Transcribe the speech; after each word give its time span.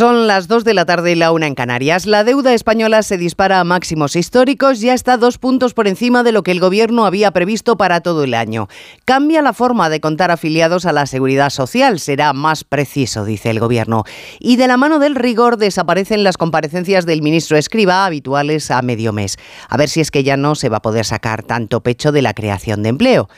Son 0.00 0.26
las 0.26 0.48
2 0.48 0.64
de 0.64 0.72
la 0.72 0.86
tarde 0.86 1.12
y 1.12 1.14
la 1.14 1.30
una 1.30 1.46
en 1.46 1.54
Canarias. 1.54 2.06
La 2.06 2.24
deuda 2.24 2.54
española 2.54 3.02
se 3.02 3.18
dispara 3.18 3.60
a 3.60 3.64
máximos 3.64 4.16
históricos, 4.16 4.80
ya 4.80 4.94
está 4.94 5.18
dos 5.18 5.36
puntos 5.36 5.74
por 5.74 5.86
encima 5.86 6.22
de 6.22 6.32
lo 6.32 6.42
que 6.42 6.52
el 6.52 6.58
gobierno 6.58 7.04
había 7.04 7.32
previsto 7.32 7.76
para 7.76 8.00
todo 8.00 8.24
el 8.24 8.32
año. 8.32 8.66
Cambia 9.04 9.42
la 9.42 9.52
forma 9.52 9.90
de 9.90 10.00
contar 10.00 10.30
afiliados 10.30 10.86
a 10.86 10.94
la 10.94 11.04
seguridad 11.04 11.50
social, 11.50 12.00
será 12.00 12.32
más 12.32 12.64
preciso, 12.64 13.26
dice 13.26 13.50
el 13.50 13.60
gobierno. 13.60 14.04
Y 14.38 14.56
de 14.56 14.68
la 14.68 14.78
mano 14.78 15.00
del 15.00 15.16
rigor 15.16 15.58
desaparecen 15.58 16.24
las 16.24 16.38
comparecencias 16.38 17.04
del 17.04 17.20
ministro 17.20 17.58
Escriba, 17.58 18.06
habituales 18.06 18.70
a 18.70 18.80
medio 18.80 19.12
mes. 19.12 19.36
A 19.68 19.76
ver 19.76 19.90
si 19.90 20.00
es 20.00 20.10
que 20.10 20.24
ya 20.24 20.38
no 20.38 20.54
se 20.54 20.70
va 20.70 20.78
a 20.78 20.82
poder 20.82 21.04
sacar 21.04 21.42
tanto 21.42 21.82
pecho 21.82 22.10
de 22.10 22.22
la 22.22 22.32
creación 22.32 22.82
de 22.82 22.88
empleo. 22.88 23.28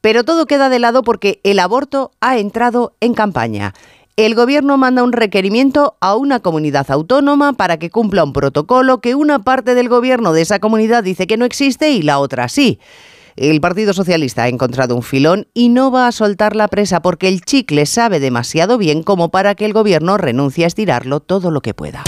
Pero 0.00 0.24
todo 0.24 0.46
queda 0.46 0.70
de 0.70 0.80
lado 0.80 1.02
porque 1.04 1.40
el 1.44 1.60
aborto 1.60 2.10
ha 2.20 2.38
entrado 2.38 2.94
en 3.00 3.14
campaña 3.14 3.74
el 4.26 4.34
Gobierno 4.34 4.76
manda 4.76 5.02
un 5.02 5.12
requerimiento 5.12 5.96
a 6.00 6.14
una 6.14 6.40
comunidad 6.40 6.90
autónoma 6.90 7.54
para 7.54 7.78
que 7.78 7.90
cumpla 7.90 8.24
un 8.24 8.32
protocolo 8.32 9.00
que 9.00 9.14
una 9.14 9.38
parte 9.38 9.74
del 9.74 9.88
Gobierno 9.88 10.32
de 10.32 10.42
esa 10.42 10.58
comunidad 10.58 11.04
dice 11.04 11.26
que 11.26 11.36
no 11.36 11.44
existe 11.44 11.90
y 11.90 12.02
la 12.02 12.18
otra 12.18 12.48
sí. 12.48 12.80
El 13.36 13.60
Partido 13.60 13.94
Socialista 13.94 14.42
ha 14.42 14.48
encontrado 14.48 14.94
un 14.94 15.02
filón 15.02 15.46
y 15.54 15.70
no 15.70 15.90
va 15.90 16.06
a 16.06 16.12
soltar 16.12 16.54
la 16.54 16.68
presa 16.68 17.00
porque 17.00 17.28
el 17.28 17.42
chicle 17.42 17.86
sabe 17.86 18.20
demasiado 18.20 18.76
bien 18.76 19.02
como 19.02 19.30
para 19.30 19.54
que 19.54 19.64
el 19.64 19.72
Gobierno 19.72 20.18
renuncie 20.18 20.64
a 20.64 20.66
estirarlo 20.66 21.20
todo 21.20 21.50
lo 21.50 21.62
que 21.62 21.72
pueda. 21.72 22.04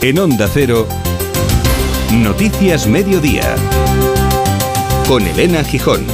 En 0.00 0.18
Onda 0.18 0.48
Cero. 0.52 0.88
Noticias 2.12 2.86
Mediodía. 2.86 3.54
Con 5.08 5.26
Elena 5.26 5.64
Gijón. 5.64 6.04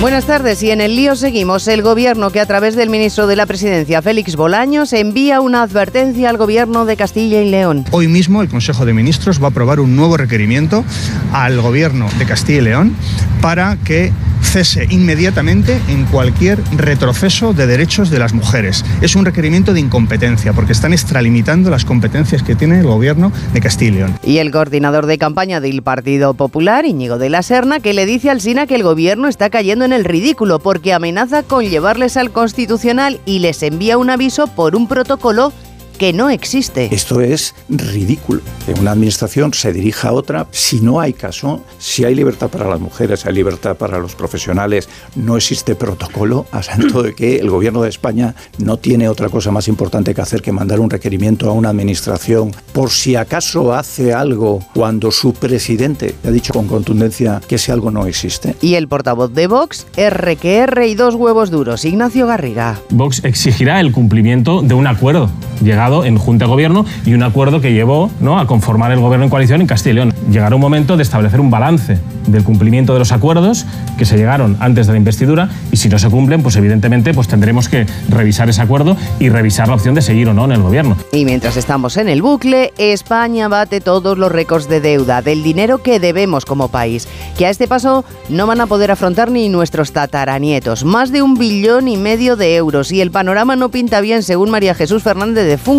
Buenas 0.00 0.26
tardes 0.26 0.62
y 0.62 0.70
en 0.70 0.80
el 0.80 0.94
lío 0.94 1.16
seguimos. 1.16 1.66
El 1.66 1.82
gobierno 1.82 2.30
que 2.30 2.38
a 2.38 2.46
través 2.46 2.76
del 2.76 2.88
ministro 2.88 3.26
de 3.26 3.34
la 3.34 3.46
Presidencia, 3.46 4.00
Félix 4.00 4.36
Bolaños, 4.36 4.92
envía 4.92 5.40
una 5.40 5.62
advertencia 5.62 6.30
al 6.30 6.36
gobierno 6.36 6.84
de 6.84 6.96
Castilla 6.96 7.42
y 7.42 7.50
León. 7.50 7.84
Hoy 7.90 8.06
mismo 8.06 8.42
el 8.42 8.48
Consejo 8.48 8.86
de 8.86 8.94
Ministros 8.94 9.42
va 9.42 9.46
a 9.46 9.50
aprobar 9.50 9.80
un 9.80 9.96
nuevo 9.96 10.16
requerimiento 10.16 10.84
al 11.32 11.60
gobierno 11.60 12.06
de 12.16 12.26
Castilla 12.26 12.58
y 12.60 12.62
León 12.62 12.94
para 13.42 13.76
que 13.76 14.12
cese 14.42 14.86
inmediatamente 14.90 15.80
en 15.88 16.04
cualquier 16.06 16.58
retroceso 16.76 17.52
de 17.52 17.66
derechos 17.66 18.10
de 18.10 18.18
las 18.18 18.32
mujeres. 18.32 18.84
Es 19.00 19.16
un 19.16 19.24
requerimiento 19.24 19.72
de 19.72 19.80
incompetencia 19.80 20.52
porque 20.52 20.72
están 20.72 20.92
extralimitando 20.92 21.70
las 21.70 21.84
competencias 21.84 22.42
que 22.42 22.54
tiene 22.54 22.80
el 22.80 22.86
gobierno 22.86 23.32
de 23.52 23.60
Castilla 23.60 23.90
y 23.90 23.94
León. 23.94 24.18
Y 24.22 24.38
el 24.38 24.50
coordinador 24.50 25.06
de 25.06 25.18
campaña 25.18 25.60
del 25.60 25.82
Partido 25.82 26.34
Popular, 26.34 26.84
Íñigo 26.84 27.18
de 27.18 27.30
la 27.30 27.42
Serna, 27.42 27.80
que 27.80 27.94
le 27.94 28.06
dice 28.06 28.30
al 28.30 28.40
SINA 28.40 28.66
que 28.66 28.74
el 28.74 28.82
gobierno 28.82 29.28
está 29.28 29.50
cayendo 29.50 29.84
en 29.84 29.92
el 29.92 30.04
ridículo 30.04 30.58
porque 30.58 30.92
amenaza 30.92 31.42
con 31.42 31.64
llevarles 31.64 32.16
al 32.16 32.30
Constitucional 32.30 33.20
y 33.24 33.38
les 33.38 33.62
envía 33.62 33.98
un 33.98 34.10
aviso 34.10 34.46
por 34.46 34.74
un 34.74 34.88
protocolo 34.88 35.52
que 35.98 36.12
no 36.12 36.30
existe. 36.30 36.88
Esto 36.94 37.20
es 37.20 37.54
ridículo. 37.68 38.40
Que 38.64 38.72
una 38.72 38.92
administración 38.92 39.52
se 39.52 39.72
dirija 39.72 40.08
a 40.08 40.12
otra 40.12 40.46
si 40.50 40.80
no 40.80 41.00
hay 41.00 41.12
caso, 41.12 41.62
si 41.78 42.04
hay 42.04 42.14
libertad 42.14 42.48
para 42.48 42.68
las 42.68 42.80
mujeres, 42.80 43.26
hay 43.26 43.34
libertad 43.34 43.76
para 43.76 43.98
los 43.98 44.14
profesionales, 44.14 44.88
no 45.16 45.36
existe 45.36 45.74
protocolo, 45.74 46.46
a 46.52 46.62
santo 46.62 47.02
de 47.02 47.14
que 47.14 47.36
el 47.36 47.50
gobierno 47.50 47.82
de 47.82 47.88
España 47.88 48.34
no 48.58 48.76
tiene 48.76 49.08
otra 49.08 49.28
cosa 49.28 49.50
más 49.50 49.68
importante 49.68 50.14
que 50.14 50.20
hacer 50.20 50.40
que 50.40 50.52
mandar 50.52 50.80
un 50.80 50.88
requerimiento 50.88 51.50
a 51.50 51.52
una 51.52 51.70
administración 51.70 52.52
por 52.72 52.90
si 52.90 53.16
acaso 53.16 53.74
hace 53.74 54.14
algo 54.14 54.60
cuando 54.74 55.10
su 55.10 55.32
presidente 55.32 56.14
ha 56.24 56.30
dicho 56.30 56.52
con 56.52 56.68
contundencia 56.68 57.40
que 57.48 57.56
ese 57.56 57.72
algo 57.72 57.90
no 57.90 58.06
existe. 58.06 58.54
Y 58.60 58.74
el 58.74 58.86
portavoz 58.86 59.32
de 59.32 59.48
Vox, 59.48 59.86
RQR 59.96 60.84
y 60.86 60.94
dos 60.94 61.16
huevos 61.16 61.50
duros, 61.50 61.84
Ignacio 61.84 62.26
Garriga. 62.26 62.80
Vox 62.90 63.24
exigirá 63.24 63.80
el 63.80 63.92
cumplimiento 63.92 64.62
de 64.62 64.74
un 64.74 64.86
acuerdo 64.86 65.28
llegado 65.62 65.87
en 65.88 66.18
Junta 66.18 66.44
de 66.44 66.50
Gobierno 66.50 66.84
y 67.04 67.14
un 67.14 67.22
acuerdo 67.22 67.60
que 67.60 67.72
llevó 67.72 68.10
¿no? 68.20 68.38
a 68.38 68.46
conformar 68.46 68.92
el 68.92 69.00
gobierno 69.00 69.24
en 69.24 69.30
coalición 69.30 69.60
en 69.60 69.66
Castilla 69.66 69.92
y 69.92 69.94
León. 69.94 70.14
Llegará 70.30 70.54
un 70.54 70.60
momento 70.60 70.96
de 70.96 71.02
establecer 71.02 71.40
un 71.40 71.50
balance 71.50 71.98
del 72.26 72.44
cumplimiento 72.44 72.92
de 72.92 72.98
los 72.98 73.12
acuerdos 73.12 73.64
que 73.96 74.04
se 74.04 74.16
llegaron 74.16 74.56
antes 74.60 74.86
de 74.86 74.92
la 74.92 74.98
investidura 74.98 75.48
y 75.72 75.76
si 75.76 75.88
no 75.88 75.98
se 75.98 76.10
cumplen, 76.10 76.42
pues 76.42 76.56
evidentemente 76.56 77.14
pues 77.14 77.26
tendremos 77.26 77.68
que 77.68 77.86
revisar 78.10 78.48
ese 78.48 78.60
acuerdo 78.60 78.96
y 79.18 79.30
revisar 79.30 79.68
la 79.68 79.74
opción 79.74 79.94
de 79.94 80.02
seguir 80.02 80.28
o 80.28 80.34
no 80.34 80.44
en 80.44 80.52
el 80.52 80.62
gobierno. 80.62 80.96
Y 81.12 81.24
mientras 81.24 81.56
estamos 81.56 81.96
en 81.96 82.08
el 82.08 82.22
bucle, 82.22 82.72
España 82.76 83.48
bate 83.48 83.80
todos 83.80 84.18
los 84.18 84.30
récords 84.30 84.68
de 84.68 84.80
deuda, 84.80 85.22
del 85.22 85.42
dinero 85.42 85.82
que 85.82 86.00
debemos 86.00 86.44
como 86.44 86.68
país, 86.68 87.08
que 87.36 87.46
a 87.46 87.50
este 87.50 87.66
paso 87.66 88.04
no 88.28 88.46
van 88.46 88.60
a 88.60 88.66
poder 88.66 88.90
afrontar 88.90 89.30
ni 89.30 89.48
nuestros 89.48 89.92
tataranietos. 89.92 90.84
Más 90.84 91.10
de 91.10 91.22
un 91.22 91.34
billón 91.34 91.88
y 91.88 91.96
medio 91.96 92.36
de 92.36 92.56
euros 92.56 92.92
y 92.92 93.00
el 93.00 93.10
panorama 93.10 93.56
no 93.56 93.70
pinta 93.70 94.00
bien 94.00 94.22
según 94.22 94.50
María 94.50 94.74
Jesús 94.74 95.02
Fernández 95.02 95.46
de 95.46 95.58
Fun 95.58 95.77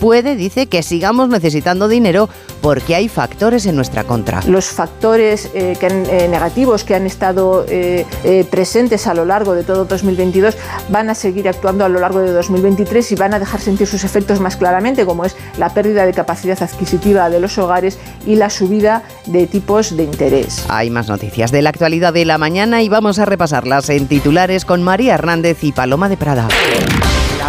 Puede, 0.00 0.36
dice, 0.36 0.66
que 0.66 0.82
sigamos 0.82 1.28
necesitando 1.28 1.88
dinero 1.88 2.28
porque 2.60 2.94
hay 2.94 3.08
factores 3.08 3.64
en 3.66 3.76
nuestra 3.76 4.04
contra. 4.04 4.42
Los 4.42 4.66
factores 4.66 5.50
eh, 5.54 5.76
eh, 5.80 6.28
negativos 6.28 6.84
que 6.84 6.94
han 6.94 7.06
estado 7.06 7.64
eh, 7.68 8.04
presentes 8.50 9.06
a 9.06 9.14
lo 9.14 9.24
largo 9.24 9.54
de 9.54 9.62
todo 9.62 9.84
2022 9.84 10.56
van 10.90 11.10
a 11.10 11.14
seguir 11.14 11.48
actuando 11.48 11.84
a 11.84 11.88
lo 11.88 12.00
largo 12.00 12.20
de 12.20 12.32
2023 12.32 13.12
y 13.12 13.14
van 13.14 13.34
a 13.34 13.38
dejar 13.38 13.60
sentir 13.60 13.86
sus 13.86 14.04
efectos 14.04 14.40
más 14.40 14.56
claramente, 14.56 15.06
como 15.06 15.24
es 15.24 15.36
la 15.58 15.72
pérdida 15.72 16.04
de 16.04 16.12
capacidad 16.12 16.62
adquisitiva 16.62 17.30
de 17.30 17.40
los 17.40 17.56
hogares 17.58 17.98
y 18.26 18.36
la 18.36 18.50
subida 18.50 19.02
de 19.26 19.46
tipos 19.46 19.96
de 19.96 20.04
interés. 20.04 20.64
Hay 20.68 20.90
más 20.90 21.08
noticias 21.08 21.50
de 21.50 21.62
la 21.62 21.70
actualidad 21.70 22.12
de 22.12 22.24
la 22.24 22.38
mañana 22.38 22.82
y 22.82 22.88
vamos 22.88 23.18
a 23.18 23.24
repasarlas 23.24 23.88
en 23.90 24.06
titulares 24.06 24.64
con 24.64 24.82
María 24.82 25.14
Hernández 25.14 25.62
y 25.62 25.72
Paloma 25.72 26.08
de 26.08 26.16
Prada. 26.16 26.48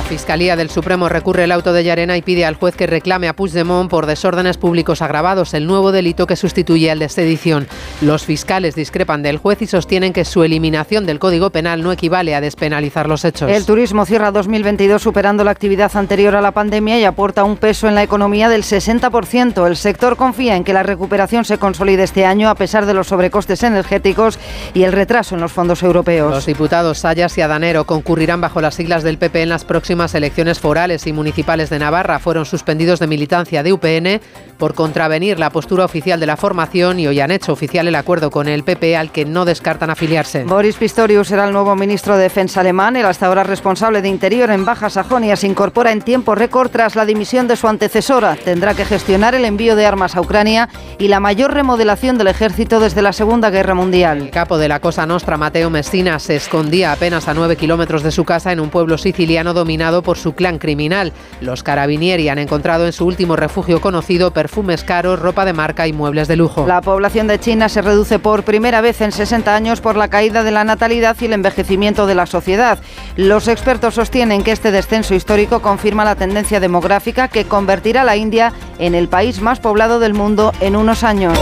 Fiscalía 0.07 0.55
del 0.55 0.69
Supremo 0.69 1.09
recurre 1.09 1.43
el 1.43 1.51
auto 1.51 1.73
de 1.73 1.83
Llarena 1.83 2.15
y 2.15 2.21
pide 2.21 2.45
al 2.45 2.55
juez 2.55 2.77
que 2.77 2.87
reclame 2.87 3.27
a 3.27 3.35
Puigdemont 3.35 3.89
por 3.89 4.05
desórdenes 4.05 4.55
públicos 4.55 5.01
agravados, 5.01 5.53
el 5.53 5.67
nuevo 5.67 5.91
delito 5.91 6.27
que 6.27 6.37
sustituye 6.37 6.89
al 6.89 6.99
de 6.99 7.09
sedición. 7.09 7.67
Los 7.99 8.23
fiscales 8.23 8.73
discrepan 8.73 9.21
del 9.21 9.37
juez 9.37 9.61
y 9.61 9.67
sostienen 9.67 10.13
que 10.13 10.23
su 10.23 10.43
eliminación 10.43 11.05
del 11.05 11.19
Código 11.19 11.49
Penal 11.49 11.83
no 11.83 11.91
equivale 11.91 12.35
a 12.35 12.41
despenalizar 12.41 13.09
los 13.09 13.25
hechos. 13.25 13.51
El 13.51 13.65
turismo 13.65 14.05
cierra 14.05 14.31
2022 14.31 15.01
superando 15.01 15.43
la 15.43 15.51
actividad 15.51 15.93
anterior 15.97 16.37
a 16.37 16.41
la 16.41 16.53
pandemia 16.53 16.97
y 16.97 17.03
aporta 17.03 17.43
un 17.43 17.57
peso 17.57 17.89
en 17.89 17.95
la 17.95 18.03
economía 18.03 18.47
del 18.47 18.63
60%. 18.63 19.67
El 19.67 19.75
sector 19.75 20.15
confía 20.15 20.55
en 20.55 20.63
que 20.63 20.71
la 20.71 20.83
recuperación 20.83 21.43
se 21.43 21.57
consolide 21.57 22.03
este 22.03 22.25
año 22.25 22.49
a 22.49 22.55
pesar 22.55 22.85
de 22.85 22.93
los 22.93 23.07
sobrecostes 23.07 23.61
energéticos 23.61 24.39
y 24.73 24.83
el 24.83 24.93
retraso 24.93 25.35
en 25.35 25.41
los 25.41 25.51
fondos 25.51 25.83
europeos. 25.83 26.31
Los 26.31 26.45
diputados 26.45 26.99
Sayas 26.99 27.37
y 27.37 27.41
Adanero 27.41 27.83
concurrirán 27.83 28.39
bajo 28.39 28.61
las 28.61 28.75
siglas 28.75 29.03
del 29.03 29.17
PP 29.17 29.41
en 29.41 29.49
las 29.49 29.65
próximas 29.65 29.96
próximas 29.97 30.13
elecciones 30.13 30.59
forales 30.59 31.07
y 31.07 31.13
municipales 31.13 31.71
de 31.71 31.79
Navarra 31.79 32.19
fueron 32.19 32.45
suspendidos 32.45 32.99
de 32.99 33.07
militancia 33.07 33.63
de 33.63 33.73
UPN 33.73 34.21
por 34.57 34.73
contravenir 34.73 35.39
la 35.39 35.49
postura 35.49 35.85
oficial 35.85 36.19
de 36.19 36.25
la 36.25 36.37
formación 36.37 36.99
y 36.99 37.07
hoy 37.07 37.19
han 37.19 37.31
hecho 37.31 37.53
oficial 37.53 37.87
el 37.87 37.95
acuerdo 37.95 38.31
con 38.31 38.47
el 38.47 38.63
PP 38.63 38.97
al 38.97 39.11
que 39.11 39.25
no 39.25 39.45
descartan 39.45 39.89
afiliarse. 39.89 40.43
Boris 40.43 40.75
Pistorius 40.75 41.27
será 41.27 41.45
el 41.45 41.53
nuevo 41.53 41.75
ministro 41.75 42.17
de 42.17 42.23
Defensa 42.23 42.61
alemán. 42.61 42.95
El 42.95 43.05
hasta 43.05 43.27
ahora 43.27 43.43
responsable 43.43 44.01
de 44.01 44.09
Interior 44.09 44.49
en 44.51 44.65
Baja 44.65 44.89
Sajonia 44.89 45.35
se 45.35 45.47
incorpora 45.47 45.91
en 45.91 46.01
tiempo 46.01 46.35
récord 46.35 46.69
tras 46.69 46.95
la 46.95 47.05
dimisión 47.05 47.47
de 47.47 47.55
su 47.55 47.67
antecesora. 47.67 48.35
Tendrá 48.35 48.73
que 48.73 48.85
gestionar 48.85 49.35
el 49.35 49.45
envío 49.45 49.75
de 49.75 49.85
armas 49.85 50.15
a 50.15 50.21
Ucrania 50.21 50.69
y 50.97 51.07
la 51.07 51.19
mayor 51.19 51.53
remodelación 51.53 52.17
del 52.17 52.27
ejército 52.27 52.79
desde 52.79 53.01
la 53.01 53.13
Segunda 53.13 53.49
Guerra 53.49 53.75
Mundial. 53.75 54.21
El 54.23 54.29
capo 54.31 54.57
de 54.57 54.67
la 54.67 54.79
Cosa 54.79 55.05
Nostra, 55.05 55.37
Mateo 55.37 55.69
Messina, 55.69 56.19
se 56.19 56.35
escondía 56.35 56.91
apenas 56.91 57.27
a 57.27 57.33
nueve 57.33 57.55
kilómetros 57.55 58.03
de 58.03 58.11
su 58.11 58.25
casa 58.25 58.51
en 58.51 58.59
un 58.59 58.69
pueblo 58.69 58.97
siciliano 58.97 59.53
dominado 59.53 60.01
por 60.01 60.17
su 60.17 60.33
clan 60.33 60.57
criminal. 60.57 61.13
Los 61.41 61.63
carabinieri 61.63 62.29
han 62.29 62.39
encontrado 62.39 62.85
en 62.85 62.93
su 62.93 63.05
último 63.05 63.35
refugio 63.35 63.81
conocido 63.81 64.31
perfumes 64.47 64.85
caros, 64.85 65.19
ropa 65.19 65.43
de 65.43 65.51
marca 65.51 65.87
y 65.87 65.93
muebles 65.93 66.29
de 66.29 66.37
lujo. 66.37 66.65
La 66.65 66.79
población 66.79 67.27
de 67.27 67.37
China 67.37 67.67
se 67.67 67.81
reduce 67.81 68.17
por 68.17 68.43
primera 68.43 68.79
vez 68.79 69.01
en 69.01 69.11
60 69.11 69.53
años 69.53 69.81
por 69.81 69.97
la 69.97 70.07
caída 70.07 70.41
de 70.41 70.51
la 70.51 70.63
natalidad 70.63 71.17
y 71.19 71.25
el 71.25 71.33
envejecimiento 71.33 72.07
de 72.07 72.15
la 72.15 72.25
sociedad. 72.25 72.79
Los 73.17 73.49
expertos 73.49 73.95
sostienen 73.95 74.43
que 74.43 74.53
este 74.53 74.71
descenso 74.71 75.15
histórico 75.15 75.61
confirma 75.61 76.05
la 76.05 76.15
tendencia 76.15 76.61
demográfica 76.61 77.27
que 77.27 77.43
convertirá 77.43 78.03
a 78.03 78.05
la 78.05 78.15
India 78.15 78.53
en 78.79 78.95
el 78.95 79.09
país 79.09 79.41
más 79.41 79.59
poblado 79.59 79.99
del 79.99 80.13
mundo 80.13 80.53
en 80.61 80.77
unos 80.77 81.03
años. 81.03 81.37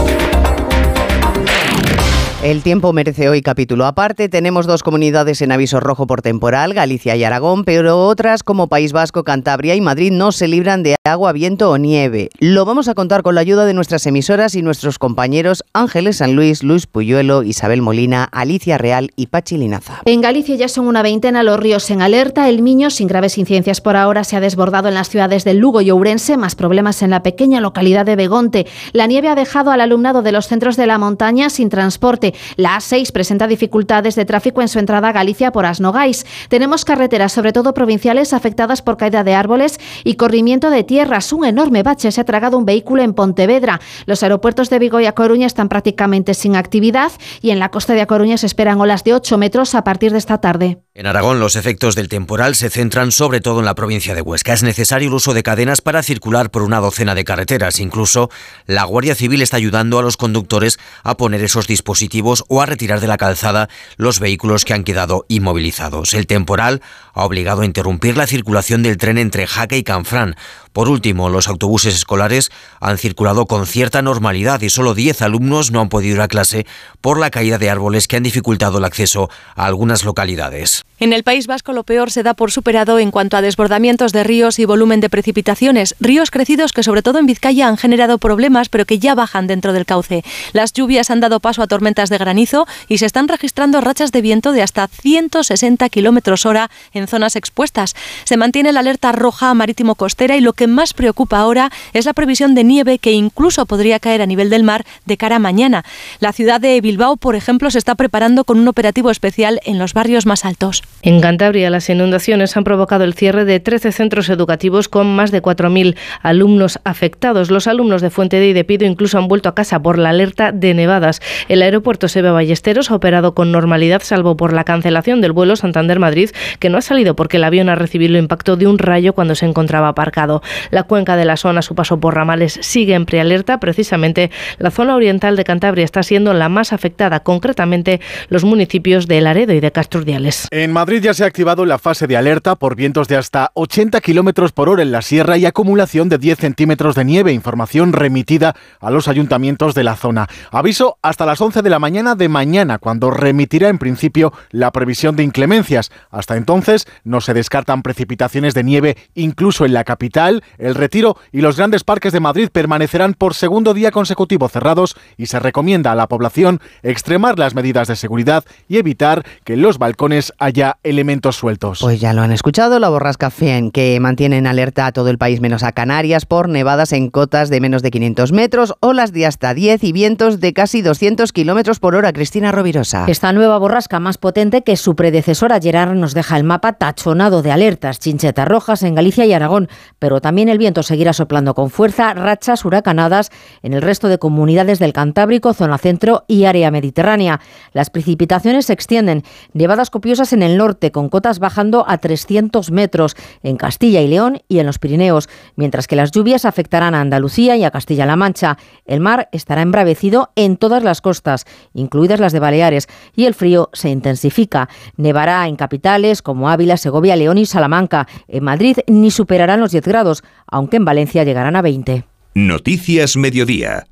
El 2.46 2.62
tiempo 2.62 2.92
merece 2.92 3.28
hoy 3.28 3.42
capítulo 3.42 3.86
aparte. 3.86 4.28
Tenemos 4.28 4.68
dos 4.68 4.84
comunidades 4.84 5.42
en 5.42 5.50
aviso 5.50 5.80
rojo 5.80 6.06
por 6.06 6.22
temporal, 6.22 6.74
Galicia 6.74 7.16
y 7.16 7.24
Aragón, 7.24 7.64
pero 7.64 8.06
otras 8.06 8.44
como 8.44 8.68
País 8.68 8.92
Vasco, 8.92 9.24
Cantabria 9.24 9.74
y 9.74 9.80
Madrid 9.80 10.12
no 10.12 10.30
se 10.30 10.46
libran 10.46 10.84
de 10.84 10.94
agua, 11.02 11.32
viento 11.32 11.72
o 11.72 11.76
nieve. 11.76 12.30
Lo 12.38 12.64
vamos 12.64 12.86
a 12.86 12.94
contar 12.94 13.24
con 13.24 13.34
la 13.34 13.40
ayuda 13.40 13.66
de 13.66 13.74
nuestras 13.74 14.06
emisoras 14.06 14.54
y 14.54 14.62
nuestros 14.62 15.00
compañeros 15.00 15.64
Ángeles 15.72 16.18
San 16.18 16.36
Luis, 16.36 16.62
Luis 16.62 16.86
Puyuelo, 16.86 17.42
Isabel 17.42 17.82
Molina, 17.82 18.28
Alicia 18.30 18.78
Real 18.78 19.10
y 19.16 19.26
Pachi 19.26 19.58
Linaza. 19.58 20.02
En 20.04 20.20
Galicia 20.20 20.54
ya 20.54 20.68
son 20.68 20.86
una 20.86 21.02
veintena 21.02 21.42
los 21.42 21.58
ríos 21.58 21.90
en 21.90 22.00
alerta. 22.00 22.48
El 22.48 22.62
Miño, 22.62 22.90
sin 22.90 23.08
graves 23.08 23.38
incidencias 23.38 23.80
por 23.80 23.96
ahora, 23.96 24.22
se 24.22 24.36
ha 24.36 24.40
desbordado 24.40 24.86
en 24.86 24.94
las 24.94 25.08
ciudades 25.08 25.42
de 25.42 25.54
Lugo 25.54 25.80
y 25.80 25.90
Ourense, 25.90 26.36
más 26.36 26.54
problemas 26.54 27.02
en 27.02 27.10
la 27.10 27.24
pequeña 27.24 27.60
localidad 27.60 28.06
de 28.06 28.14
Begonte. 28.14 28.66
La 28.92 29.08
nieve 29.08 29.30
ha 29.30 29.34
dejado 29.34 29.72
al 29.72 29.80
alumnado 29.80 30.22
de 30.22 30.30
los 30.30 30.46
centros 30.46 30.76
de 30.76 30.86
la 30.86 30.98
montaña 30.98 31.50
sin 31.50 31.70
transporte. 31.70 32.34
La 32.56 32.76
A6 32.76 33.12
presenta 33.12 33.46
dificultades 33.46 34.14
de 34.14 34.24
tráfico 34.24 34.62
en 34.62 34.68
su 34.68 34.78
entrada 34.78 35.08
a 35.08 35.12
Galicia 35.12 35.52
por 35.52 35.66
Asnogais. 35.66 36.26
Tenemos 36.48 36.84
carreteras, 36.84 37.32
sobre 37.32 37.52
todo 37.52 37.74
provinciales, 37.74 38.32
afectadas 38.32 38.82
por 38.82 38.96
caída 38.96 39.24
de 39.24 39.34
árboles 39.34 39.78
y 40.04 40.14
corrimiento 40.14 40.70
de 40.70 40.84
tierras. 40.84 41.32
Un 41.32 41.44
enorme 41.44 41.82
bache 41.82 42.10
se 42.12 42.20
ha 42.20 42.24
tragado 42.24 42.58
un 42.58 42.64
vehículo 42.64 43.02
en 43.02 43.14
Pontevedra. 43.14 43.80
Los 44.06 44.22
aeropuertos 44.22 44.70
de 44.70 44.78
Vigo 44.78 45.00
y 45.00 45.06
A 45.06 45.12
Coruña 45.12 45.46
están 45.46 45.68
prácticamente 45.68 46.34
sin 46.34 46.56
actividad 46.56 47.12
y 47.40 47.50
en 47.50 47.58
la 47.58 47.70
costa 47.70 47.94
de 47.94 48.02
A 48.02 48.06
Coruña 48.06 48.38
se 48.38 48.46
esperan 48.46 48.80
olas 48.80 49.04
de 49.04 49.14
8 49.14 49.38
metros 49.38 49.74
a 49.74 49.84
partir 49.84 50.12
de 50.12 50.18
esta 50.18 50.38
tarde. 50.38 50.85
En 50.98 51.06
Aragón, 51.06 51.40
los 51.40 51.56
efectos 51.56 51.94
del 51.94 52.08
temporal 52.08 52.54
se 52.54 52.70
centran 52.70 53.12
sobre 53.12 53.42
todo 53.42 53.58
en 53.58 53.66
la 53.66 53.74
provincia 53.74 54.14
de 54.14 54.22
Huesca. 54.22 54.54
Es 54.54 54.62
necesario 54.62 55.08
el 55.08 55.14
uso 55.14 55.34
de 55.34 55.42
cadenas 55.42 55.82
para 55.82 56.02
circular 56.02 56.50
por 56.50 56.62
una 56.62 56.80
docena 56.80 57.14
de 57.14 57.22
carreteras. 57.22 57.80
Incluso 57.80 58.30
la 58.64 58.84
Guardia 58.84 59.14
Civil 59.14 59.42
está 59.42 59.58
ayudando 59.58 59.98
a 59.98 60.02
los 60.02 60.16
conductores 60.16 60.78
a 61.02 61.18
poner 61.18 61.44
esos 61.44 61.66
dispositivos 61.66 62.44
o 62.48 62.62
a 62.62 62.66
retirar 62.66 63.00
de 63.00 63.08
la 63.08 63.18
calzada 63.18 63.68
los 63.98 64.20
vehículos 64.20 64.64
que 64.64 64.72
han 64.72 64.84
quedado 64.84 65.26
inmovilizados. 65.28 66.14
El 66.14 66.26
temporal 66.26 66.80
ha 67.12 67.26
obligado 67.26 67.60
a 67.60 67.66
interrumpir 67.66 68.16
la 68.16 68.26
circulación 68.26 68.82
del 68.82 68.96
tren 68.96 69.18
entre 69.18 69.46
Jaque 69.46 69.76
y 69.76 69.82
Canfrán. 69.82 70.34
Por 70.76 70.90
último, 70.90 71.30
los 71.30 71.48
autobuses 71.48 71.94
escolares 71.94 72.50
han 72.80 72.98
circulado 72.98 73.46
con 73.46 73.66
cierta 73.66 74.02
normalidad 74.02 74.60
y 74.60 74.68
solo 74.68 74.92
10 74.92 75.22
alumnos 75.22 75.70
no 75.70 75.80
han 75.80 75.88
podido 75.88 76.16
ir 76.16 76.20
a 76.20 76.28
clase 76.28 76.66
por 77.00 77.18
la 77.18 77.30
caída 77.30 77.56
de 77.56 77.70
árboles 77.70 78.06
que 78.06 78.18
han 78.18 78.22
dificultado 78.22 78.76
el 78.76 78.84
acceso 78.84 79.30
a 79.54 79.64
algunas 79.64 80.04
localidades. 80.04 80.84
En 80.98 81.12
el 81.12 81.24
País 81.24 81.46
Vasco 81.46 81.74
lo 81.74 81.84
peor 81.84 82.10
se 82.10 82.22
da 82.22 82.32
por 82.32 82.50
superado 82.50 82.98
en 82.98 83.10
cuanto 83.10 83.36
a 83.36 83.42
desbordamientos 83.42 84.12
de 84.12 84.24
ríos 84.24 84.58
y 84.58 84.64
volumen 84.64 85.00
de 85.00 85.10
precipitaciones. 85.10 85.94
Ríos 86.00 86.30
crecidos 86.30 86.72
que 86.72 86.82
sobre 86.82 87.02
todo 87.02 87.18
en 87.18 87.26
Vizcaya 87.26 87.68
han 87.68 87.76
generado 87.76 88.18
problemas 88.18 88.68
pero 88.70 88.86
que 88.86 88.98
ya 88.98 89.14
bajan 89.14 89.46
dentro 89.46 89.74
del 89.74 89.84
cauce. 89.84 90.24
Las 90.52 90.72
lluvias 90.72 91.10
han 91.10 91.20
dado 91.20 91.40
paso 91.40 91.62
a 91.62 91.66
tormentas 91.66 92.08
de 92.08 92.18
granizo 92.18 92.66
y 92.88 92.98
se 92.98 93.06
están 93.06 93.28
registrando 93.28 93.82
rachas 93.82 94.10
de 94.10 94.22
viento 94.22 94.52
de 94.52 94.62
hasta 94.62 94.88
160 94.88 95.88
kilómetros 95.90 96.46
hora 96.46 96.70
en 96.92 97.08
zonas 97.08 97.36
expuestas. 97.36 97.94
Se 98.24 98.36
mantiene 98.38 98.72
la 98.72 98.80
alerta 98.80 99.12
roja 99.12 99.52
marítimo 99.52 99.96
costera 99.96 100.36
y 100.36 100.40
lo 100.40 100.54
que 100.54 100.65
más 100.66 100.94
preocupa 100.94 101.38
ahora 101.38 101.70
es 101.92 102.06
la 102.06 102.12
previsión 102.12 102.54
de 102.54 102.64
nieve 102.64 102.98
que 102.98 103.12
incluso 103.12 103.66
podría 103.66 103.98
caer 103.98 104.22
a 104.22 104.26
nivel 104.26 104.50
del 104.50 104.62
mar 104.62 104.84
de 105.04 105.16
cara 105.16 105.36
a 105.36 105.38
mañana. 105.38 105.84
La 106.20 106.32
ciudad 106.32 106.60
de 106.60 106.80
Bilbao, 106.80 107.16
por 107.16 107.36
ejemplo, 107.36 107.70
se 107.70 107.78
está 107.78 107.94
preparando 107.94 108.44
con 108.44 108.58
un 108.58 108.68
operativo 108.68 109.10
especial 109.10 109.60
en 109.64 109.78
los 109.78 109.94
barrios 109.94 110.26
más 110.26 110.44
altos. 110.44 110.82
En 111.02 111.20
Cantabria, 111.20 111.70
las 111.70 111.88
inundaciones 111.88 112.56
han 112.56 112.64
provocado 112.64 113.04
el 113.04 113.14
cierre 113.14 113.44
de 113.44 113.60
13 113.60 113.92
centros 113.92 114.28
educativos 114.28 114.88
con 114.88 115.14
más 115.14 115.30
de 115.30 115.42
4.000 115.42 115.96
alumnos 116.22 116.78
afectados. 116.84 117.50
Los 117.50 117.66
alumnos 117.66 118.02
de 118.02 118.10
Fuente 118.10 118.38
de 118.38 118.48
y 118.48 118.52
de 118.52 118.64
Pido 118.64 118.86
incluso 118.86 119.18
han 119.18 119.28
vuelto 119.28 119.48
a 119.48 119.54
casa 119.54 119.80
por 119.80 119.98
la 119.98 120.10
alerta 120.10 120.52
de 120.52 120.74
nevadas. 120.74 121.20
El 121.48 121.62
aeropuerto 121.62 122.08
Sebe 122.08 122.30
Ballesteros 122.30 122.90
ha 122.90 122.94
operado 122.94 123.34
con 123.34 123.52
normalidad, 123.52 124.02
salvo 124.02 124.36
por 124.36 124.52
la 124.52 124.64
cancelación 124.64 125.20
del 125.20 125.32
vuelo 125.32 125.56
Santander-Madrid, 125.56 126.30
que 126.58 126.70
no 126.70 126.78
ha 126.78 126.82
salido 126.82 127.16
porque 127.16 127.36
el 127.36 127.44
avión 127.44 127.68
ha 127.68 127.74
recibido 127.74 128.10
el 128.10 128.22
impacto 128.22 128.56
de 128.56 128.66
un 128.66 128.78
rayo 128.78 129.12
cuando 129.12 129.34
se 129.34 129.46
encontraba 129.46 129.88
aparcado. 129.88 130.42
La 130.70 130.84
cuenca 130.84 131.16
de 131.16 131.24
la 131.24 131.36
zona, 131.36 131.62
su 131.62 131.74
paso 131.74 131.98
por 132.00 132.14
ramales, 132.14 132.58
sigue 132.62 132.94
en 132.94 133.06
prealerta. 133.06 133.60
Precisamente 133.60 134.30
la 134.58 134.70
zona 134.70 134.94
oriental 134.94 135.36
de 135.36 135.44
Cantabria 135.44 135.84
está 135.84 136.02
siendo 136.02 136.32
la 136.32 136.48
más 136.48 136.72
afectada, 136.72 137.20
concretamente 137.20 138.00
los 138.28 138.44
municipios 138.44 139.06
de 139.06 139.20
Laredo 139.20 139.52
y 139.52 139.60
de 139.60 139.72
Casturdiales. 139.72 140.48
En 140.50 140.72
Madrid 140.72 141.02
ya 141.02 141.14
se 141.14 141.24
ha 141.24 141.26
activado 141.26 141.64
la 141.64 141.78
fase 141.78 142.06
de 142.06 142.16
alerta 142.16 142.56
por 142.56 142.76
vientos 142.76 143.08
de 143.08 143.16
hasta 143.16 143.50
80 143.54 144.00
kilómetros 144.00 144.52
por 144.52 144.68
hora 144.68 144.82
en 144.82 144.92
la 144.92 145.02
sierra 145.02 145.36
y 145.36 145.46
acumulación 145.46 146.08
de 146.08 146.18
10 146.18 146.38
centímetros 146.38 146.94
de 146.94 147.04
nieve. 147.04 147.32
Información 147.32 147.92
remitida 147.92 148.54
a 148.80 148.90
los 148.90 149.08
ayuntamientos 149.08 149.74
de 149.74 149.84
la 149.84 149.96
zona. 149.96 150.28
Aviso 150.50 150.98
hasta 151.02 151.26
las 151.26 151.40
11 151.40 151.62
de 151.62 151.70
la 151.70 151.78
mañana 151.78 152.14
de 152.14 152.28
mañana, 152.28 152.78
cuando 152.78 153.10
remitirá 153.10 153.68
en 153.68 153.78
principio 153.78 154.32
la 154.50 154.70
previsión 154.72 155.16
de 155.16 155.22
inclemencias. 155.22 155.90
Hasta 156.10 156.36
entonces 156.36 156.86
no 157.04 157.20
se 157.20 157.34
descartan 157.34 157.82
precipitaciones 157.82 158.54
de 158.54 158.64
nieve 158.64 158.96
incluso 159.14 159.64
en 159.64 159.72
la 159.72 159.84
capital. 159.84 160.42
El 160.58 160.74
Retiro 160.74 161.16
y 161.32 161.40
los 161.40 161.56
grandes 161.56 161.84
parques 161.84 162.12
de 162.12 162.20
Madrid 162.20 162.48
permanecerán 162.52 163.14
por 163.14 163.34
segundo 163.34 163.74
día 163.74 163.90
consecutivo 163.90 164.48
cerrados 164.48 164.96
y 165.16 165.26
se 165.26 165.38
recomienda 165.38 165.92
a 165.92 165.94
la 165.94 166.06
población 166.06 166.60
extremar 166.82 167.38
las 167.38 167.54
medidas 167.54 167.88
de 167.88 167.96
seguridad 167.96 168.44
y 168.68 168.78
evitar 168.78 169.24
que 169.44 169.54
en 169.54 169.62
los 169.62 169.78
balcones 169.78 170.32
haya 170.38 170.78
elementos 170.82 171.36
sueltos. 171.36 171.80
Pues 171.80 172.00
ya 172.00 172.12
lo 172.12 172.22
han 172.22 172.32
escuchado, 172.32 172.78
la 172.78 172.88
borrasca 172.88 173.30
FEN, 173.30 173.70
que 173.70 173.98
mantiene 174.00 174.38
en 174.38 174.46
alerta 174.46 174.86
a 174.86 174.92
todo 174.92 175.10
el 175.10 175.18
país 175.18 175.40
menos 175.40 175.62
a 175.62 175.72
Canarias 175.72 176.26
por 176.26 176.48
nevadas 176.48 176.92
en 176.92 177.10
cotas 177.10 177.50
de 177.50 177.60
menos 177.60 177.82
de 177.82 177.90
500 177.90 178.32
metros, 178.32 178.74
olas 178.80 179.12
de 179.12 179.26
hasta 179.26 179.54
10 179.54 179.84
y 179.84 179.92
vientos 179.92 180.40
de 180.40 180.52
casi 180.52 180.82
200 180.82 181.32
kilómetros 181.32 181.80
por 181.80 181.94
hora. 181.94 182.12
Cristina 182.12 182.52
Rovirosa. 182.52 183.04
Esta 183.08 183.32
nueva 183.32 183.58
borrasca 183.58 184.00
más 184.00 184.18
potente 184.18 184.62
que 184.62 184.76
su 184.76 184.96
predecesora 184.96 185.60
Gerard 185.60 185.94
nos 185.94 186.14
deja 186.14 186.36
el 186.36 186.44
mapa 186.44 186.74
tachonado 186.74 187.42
de 187.42 187.52
alertas, 187.52 187.98
chinchetas 187.98 188.48
rojas 188.48 188.82
en 188.82 188.94
Galicia 188.94 189.26
y 189.26 189.32
Aragón, 189.32 189.68
pero 189.98 190.20
también 190.26 190.48
el 190.48 190.58
viento 190.58 190.82
seguirá 190.82 191.12
soplando 191.12 191.54
con 191.54 191.70
fuerza, 191.70 192.12
rachas 192.12 192.64
huracanadas 192.64 193.30
en 193.62 193.74
el 193.74 193.80
resto 193.80 194.08
de 194.08 194.18
comunidades 194.18 194.80
del 194.80 194.92
Cantábrico, 194.92 195.54
zona 195.54 195.78
centro 195.78 196.24
y 196.26 196.46
área 196.46 196.72
mediterránea. 196.72 197.40
Las 197.72 197.90
precipitaciones 197.90 198.66
se 198.66 198.72
extienden, 198.72 199.22
nevadas 199.52 199.88
copiosas 199.88 200.32
en 200.32 200.42
el 200.42 200.56
norte, 200.56 200.90
con 200.90 201.10
cotas 201.10 201.38
bajando 201.38 201.84
a 201.86 201.98
300 201.98 202.72
metros 202.72 203.14
en 203.44 203.56
Castilla 203.56 204.00
y 204.00 204.08
León 204.08 204.42
y 204.48 204.58
en 204.58 204.66
los 204.66 204.80
Pirineos, 204.80 205.28
mientras 205.54 205.86
que 205.86 205.94
las 205.94 206.10
lluvias 206.10 206.44
afectarán 206.44 206.96
a 206.96 207.02
Andalucía 207.02 207.54
y 207.54 207.62
a 207.62 207.70
Castilla-La 207.70 208.16
Mancha. 208.16 208.58
El 208.84 208.98
mar 208.98 209.28
estará 209.30 209.62
embravecido 209.62 210.32
en 210.34 210.56
todas 210.56 210.82
las 210.82 211.02
costas, 211.02 211.44
incluidas 211.72 212.18
las 212.18 212.32
de 212.32 212.40
Baleares, 212.40 212.88
y 213.14 213.26
el 213.26 213.34
frío 213.34 213.70
se 213.72 213.90
intensifica. 213.90 214.68
Nevará 214.96 215.46
en 215.46 215.54
capitales 215.54 216.20
como 216.20 216.50
Ávila, 216.50 216.78
Segovia, 216.78 217.14
León 217.14 217.38
y 217.38 217.46
Salamanca. 217.46 218.08
En 218.26 218.42
Madrid 218.42 218.78
ni 218.88 219.12
superarán 219.12 219.60
los 219.60 219.70
10 219.70 219.84
grados, 219.84 220.15
aunque 220.46 220.76
en 220.76 220.84
Valencia 220.84 221.24
llegarán 221.24 221.56
a 221.56 221.62
20. 221.62 222.04
Noticias 222.34 223.16
Mediodía. 223.16 223.86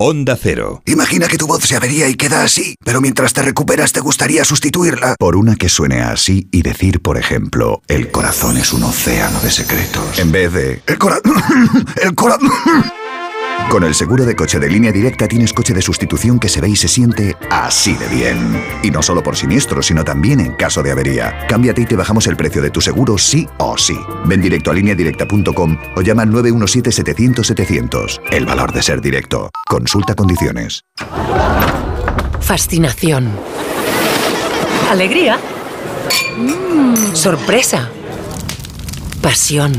Onda 0.00 0.38
Cero. 0.40 0.80
Imagina 0.86 1.26
que 1.26 1.38
tu 1.38 1.48
voz 1.48 1.64
se 1.64 1.74
avería 1.74 2.08
y 2.08 2.14
queda 2.14 2.44
así, 2.44 2.76
pero 2.84 3.00
mientras 3.00 3.32
te 3.32 3.42
recuperas 3.42 3.92
te 3.92 3.98
gustaría 3.98 4.44
sustituirla 4.44 5.16
por 5.18 5.34
una 5.34 5.56
que 5.56 5.68
suene 5.68 6.02
así 6.02 6.48
y 6.52 6.62
decir, 6.62 7.00
por 7.00 7.18
ejemplo, 7.18 7.82
el 7.88 8.12
corazón 8.12 8.56
es 8.58 8.72
un 8.72 8.84
océano 8.84 9.40
de 9.40 9.50
secretos. 9.50 10.20
En 10.20 10.30
vez 10.30 10.52
de 10.52 10.82
el 10.86 10.98
corazón... 10.98 11.32
el 12.02 12.14
corazón... 12.14 12.48
Con 13.70 13.84
el 13.84 13.94
seguro 13.94 14.24
de 14.24 14.34
coche 14.34 14.58
de 14.58 14.70
línea 14.70 14.90
directa 14.92 15.28
tienes 15.28 15.52
coche 15.52 15.74
de 15.74 15.82
sustitución 15.82 16.38
que 16.38 16.48
se 16.48 16.62
ve 16.62 16.70
y 16.70 16.76
se 16.76 16.88
siente 16.88 17.36
así 17.50 17.94
de 17.94 18.08
bien. 18.08 18.62
Y 18.82 18.90
no 18.90 19.02
solo 19.02 19.22
por 19.22 19.36
siniestro, 19.36 19.82
sino 19.82 20.04
también 20.04 20.40
en 20.40 20.54
caso 20.54 20.82
de 20.82 20.90
avería. 20.90 21.46
Cámbiate 21.48 21.82
y 21.82 21.84
te 21.84 21.94
bajamos 21.94 22.26
el 22.26 22.36
precio 22.36 22.62
de 22.62 22.70
tu 22.70 22.80
seguro 22.80 23.18
sí 23.18 23.46
o 23.58 23.76
sí. 23.76 23.98
Ven 24.24 24.40
directo 24.40 24.70
a 24.70 24.74
lineadirecta.com 24.74 25.76
o 25.96 26.00
llama 26.00 26.22
al 26.22 26.30
917-700-700. 26.30 28.20
El 28.30 28.46
valor 28.46 28.72
de 28.72 28.82
ser 28.82 29.02
directo. 29.02 29.50
Consulta 29.66 30.14
condiciones. 30.14 30.84
Fascinación. 32.40 33.28
Alegría. 34.90 35.38
Mm, 36.38 37.14
sorpresa. 37.14 37.90
Pasión. 39.20 39.74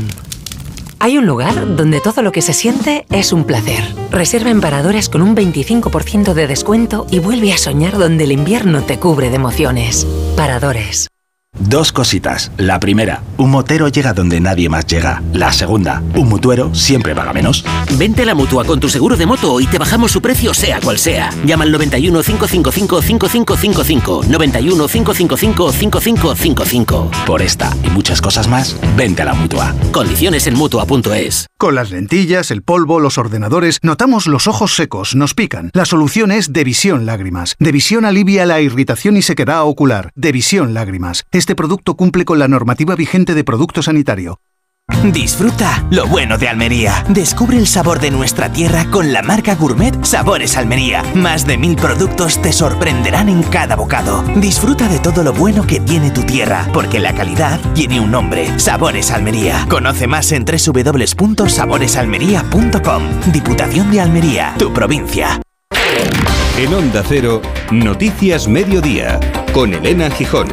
Hay 1.02 1.16
un 1.16 1.24
lugar 1.24 1.76
donde 1.76 1.98
todo 2.00 2.20
lo 2.20 2.30
que 2.30 2.42
se 2.42 2.52
siente 2.52 3.06
es 3.10 3.32
un 3.32 3.44
placer. 3.44 3.82
Reserva 4.10 4.50
en 4.50 4.60
Paradores 4.60 5.08
con 5.08 5.22
un 5.22 5.34
25% 5.34 6.34
de 6.34 6.46
descuento 6.46 7.06
y 7.10 7.20
vuelve 7.20 7.54
a 7.54 7.58
soñar 7.58 7.96
donde 7.96 8.24
el 8.24 8.32
invierno 8.32 8.82
te 8.82 8.98
cubre 8.98 9.30
de 9.30 9.36
emociones. 9.36 10.06
Paradores. 10.36 11.09
Dos 11.58 11.90
cositas. 11.92 12.52
La 12.58 12.78
primera, 12.78 13.22
un 13.36 13.50
motero 13.50 13.88
llega 13.88 14.12
donde 14.12 14.40
nadie 14.40 14.68
más 14.68 14.86
llega. 14.86 15.20
La 15.32 15.52
segunda, 15.52 16.00
un 16.14 16.28
mutuero 16.28 16.72
siempre 16.74 17.14
paga 17.14 17.32
menos. 17.32 17.64
Vente 17.98 18.22
a 18.22 18.26
la 18.26 18.34
mutua 18.36 18.64
con 18.64 18.78
tu 18.78 18.88
seguro 18.88 19.16
de 19.16 19.26
moto 19.26 19.60
y 19.60 19.66
te 19.66 19.78
bajamos 19.78 20.12
su 20.12 20.22
precio 20.22 20.54
sea 20.54 20.80
cual 20.80 20.98
sea. 20.98 21.30
Llama 21.44 21.64
al 21.64 21.72
91 21.72 22.22
555 22.22 23.02
5555. 23.02 24.24
91 24.28 24.88
555 24.88 25.72
5555. 25.72 27.10
Por 27.26 27.42
esta 27.42 27.76
y 27.84 27.90
muchas 27.90 28.22
cosas 28.22 28.46
más, 28.46 28.76
vente 28.96 29.22
a 29.22 29.26
la 29.26 29.34
mutua. 29.34 29.74
Condiciones 29.90 30.46
en 30.46 30.54
mutua.es. 30.54 31.46
Con 31.58 31.74
las 31.74 31.90
lentillas, 31.90 32.50
el 32.52 32.62
polvo, 32.62 33.00
los 33.00 33.18
ordenadores, 33.18 33.80
notamos 33.82 34.26
los 34.26 34.46
ojos 34.46 34.74
secos, 34.76 35.14
nos 35.14 35.34
pican. 35.34 35.70
La 35.74 35.84
solución 35.84 36.30
es 36.30 36.52
Devisión 36.52 37.06
Lágrimas. 37.06 37.56
Devisión 37.58 38.04
alivia 38.04 38.46
la 38.46 38.60
irritación 38.60 39.16
y 39.16 39.22
sequedad 39.22 39.64
ocular. 39.64 40.10
Devisión 40.14 40.74
Lágrimas. 40.74 41.24
Este 41.40 41.56
producto 41.56 41.96
cumple 41.96 42.24
con 42.26 42.38
la 42.38 42.46
normativa 42.48 42.94
vigente 42.94 43.34
de 43.34 43.44
producto 43.44 43.82
sanitario. 43.82 44.42
Disfruta 45.10 45.86
lo 45.90 46.06
bueno 46.06 46.36
de 46.36 46.50
Almería. 46.50 47.02
Descubre 47.08 47.56
el 47.56 47.66
sabor 47.66 47.98
de 47.98 48.10
nuestra 48.10 48.52
tierra 48.52 48.84
con 48.90 49.14
la 49.14 49.22
marca 49.22 49.54
Gourmet 49.54 50.04
Sabores 50.04 50.58
Almería. 50.58 51.02
Más 51.14 51.46
de 51.46 51.56
mil 51.56 51.76
productos 51.76 52.42
te 52.42 52.52
sorprenderán 52.52 53.30
en 53.30 53.42
cada 53.42 53.74
bocado. 53.74 54.22
Disfruta 54.36 54.86
de 54.86 54.98
todo 54.98 55.24
lo 55.24 55.32
bueno 55.32 55.66
que 55.66 55.80
tiene 55.80 56.10
tu 56.10 56.24
tierra, 56.24 56.68
porque 56.74 57.00
la 57.00 57.14
calidad 57.14 57.58
tiene 57.72 58.00
un 58.00 58.10
nombre. 58.10 58.58
Sabores 58.58 59.10
Almería. 59.10 59.64
Conoce 59.70 60.06
más 60.06 60.32
en 60.32 60.44
www.saboresalmería.com. 60.44 63.02
Diputación 63.32 63.90
de 63.90 64.02
Almería, 64.02 64.54
tu 64.58 64.74
provincia. 64.74 65.40
En 66.58 66.74
Onda 66.74 67.02
Cero, 67.08 67.40
Noticias 67.70 68.46
Mediodía, 68.46 69.18
con 69.54 69.72
Elena 69.72 70.10
Gijón. 70.10 70.48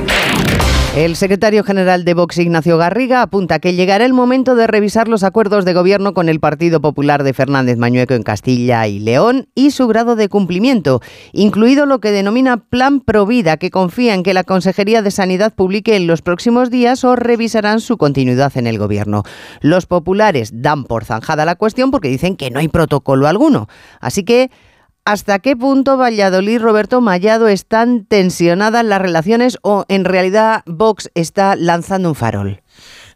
El 0.97 1.15
secretario 1.15 1.63
general 1.63 2.05
de 2.05 2.15
Vox, 2.15 2.39
Ignacio 2.39 2.79
Garriga, 2.79 3.21
apunta 3.21 3.59
que 3.59 3.75
llegará 3.75 4.03
el 4.03 4.13
momento 4.13 4.55
de 4.55 4.65
revisar 4.65 5.07
los 5.07 5.21
acuerdos 5.21 5.63
de 5.63 5.75
gobierno 5.75 6.15
con 6.15 6.27
el 6.27 6.39
Partido 6.39 6.81
Popular 6.81 7.23
de 7.23 7.35
Fernández 7.35 7.77
Mañueco 7.77 8.15
en 8.15 8.23
Castilla 8.23 8.87
y 8.87 8.97
León 8.97 9.47
y 9.53 9.69
su 9.69 9.85
grado 9.85 10.15
de 10.15 10.27
cumplimiento, 10.27 10.99
incluido 11.33 11.85
lo 11.85 11.99
que 11.99 12.09
denomina 12.09 12.57
Plan 12.57 12.99
Provida, 12.99 13.57
que 13.57 13.69
confía 13.69 14.15
en 14.15 14.23
que 14.23 14.33
la 14.33 14.43
Consejería 14.43 15.03
de 15.03 15.11
Sanidad 15.11 15.53
publique 15.53 15.95
en 15.95 16.07
los 16.07 16.23
próximos 16.23 16.71
días 16.71 17.03
o 17.03 17.15
revisarán 17.15 17.79
su 17.79 17.97
continuidad 17.97 18.57
en 18.57 18.65
el 18.65 18.79
gobierno. 18.79 19.21
Los 19.61 19.85
populares 19.85 20.49
dan 20.51 20.83
por 20.83 21.05
zanjada 21.05 21.45
la 21.45 21.57
cuestión 21.57 21.91
porque 21.91 22.09
dicen 22.09 22.35
que 22.35 22.49
no 22.49 22.57
hay 22.57 22.69
protocolo 22.69 23.27
alguno. 23.27 23.67
Así 24.01 24.23
que 24.23 24.49
¿Hasta 25.07 25.39
qué 25.39 25.55
punto 25.55 25.95
Valladolid 25.95 26.55
y 26.55 26.57
Roberto 26.57 26.99
Mallado 26.99 27.47
están 27.47 28.03
tensionadas 28.03 28.83
las 28.83 29.01
relaciones 29.01 29.57
o 29.61 29.85
en 29.87 30.03
realidad 30.03 30.63
Vox 30.65 31.09
está 31.15 31.55
lanzando 31.55 32.09
un 32.09 32.15
farol? 32.15 32.61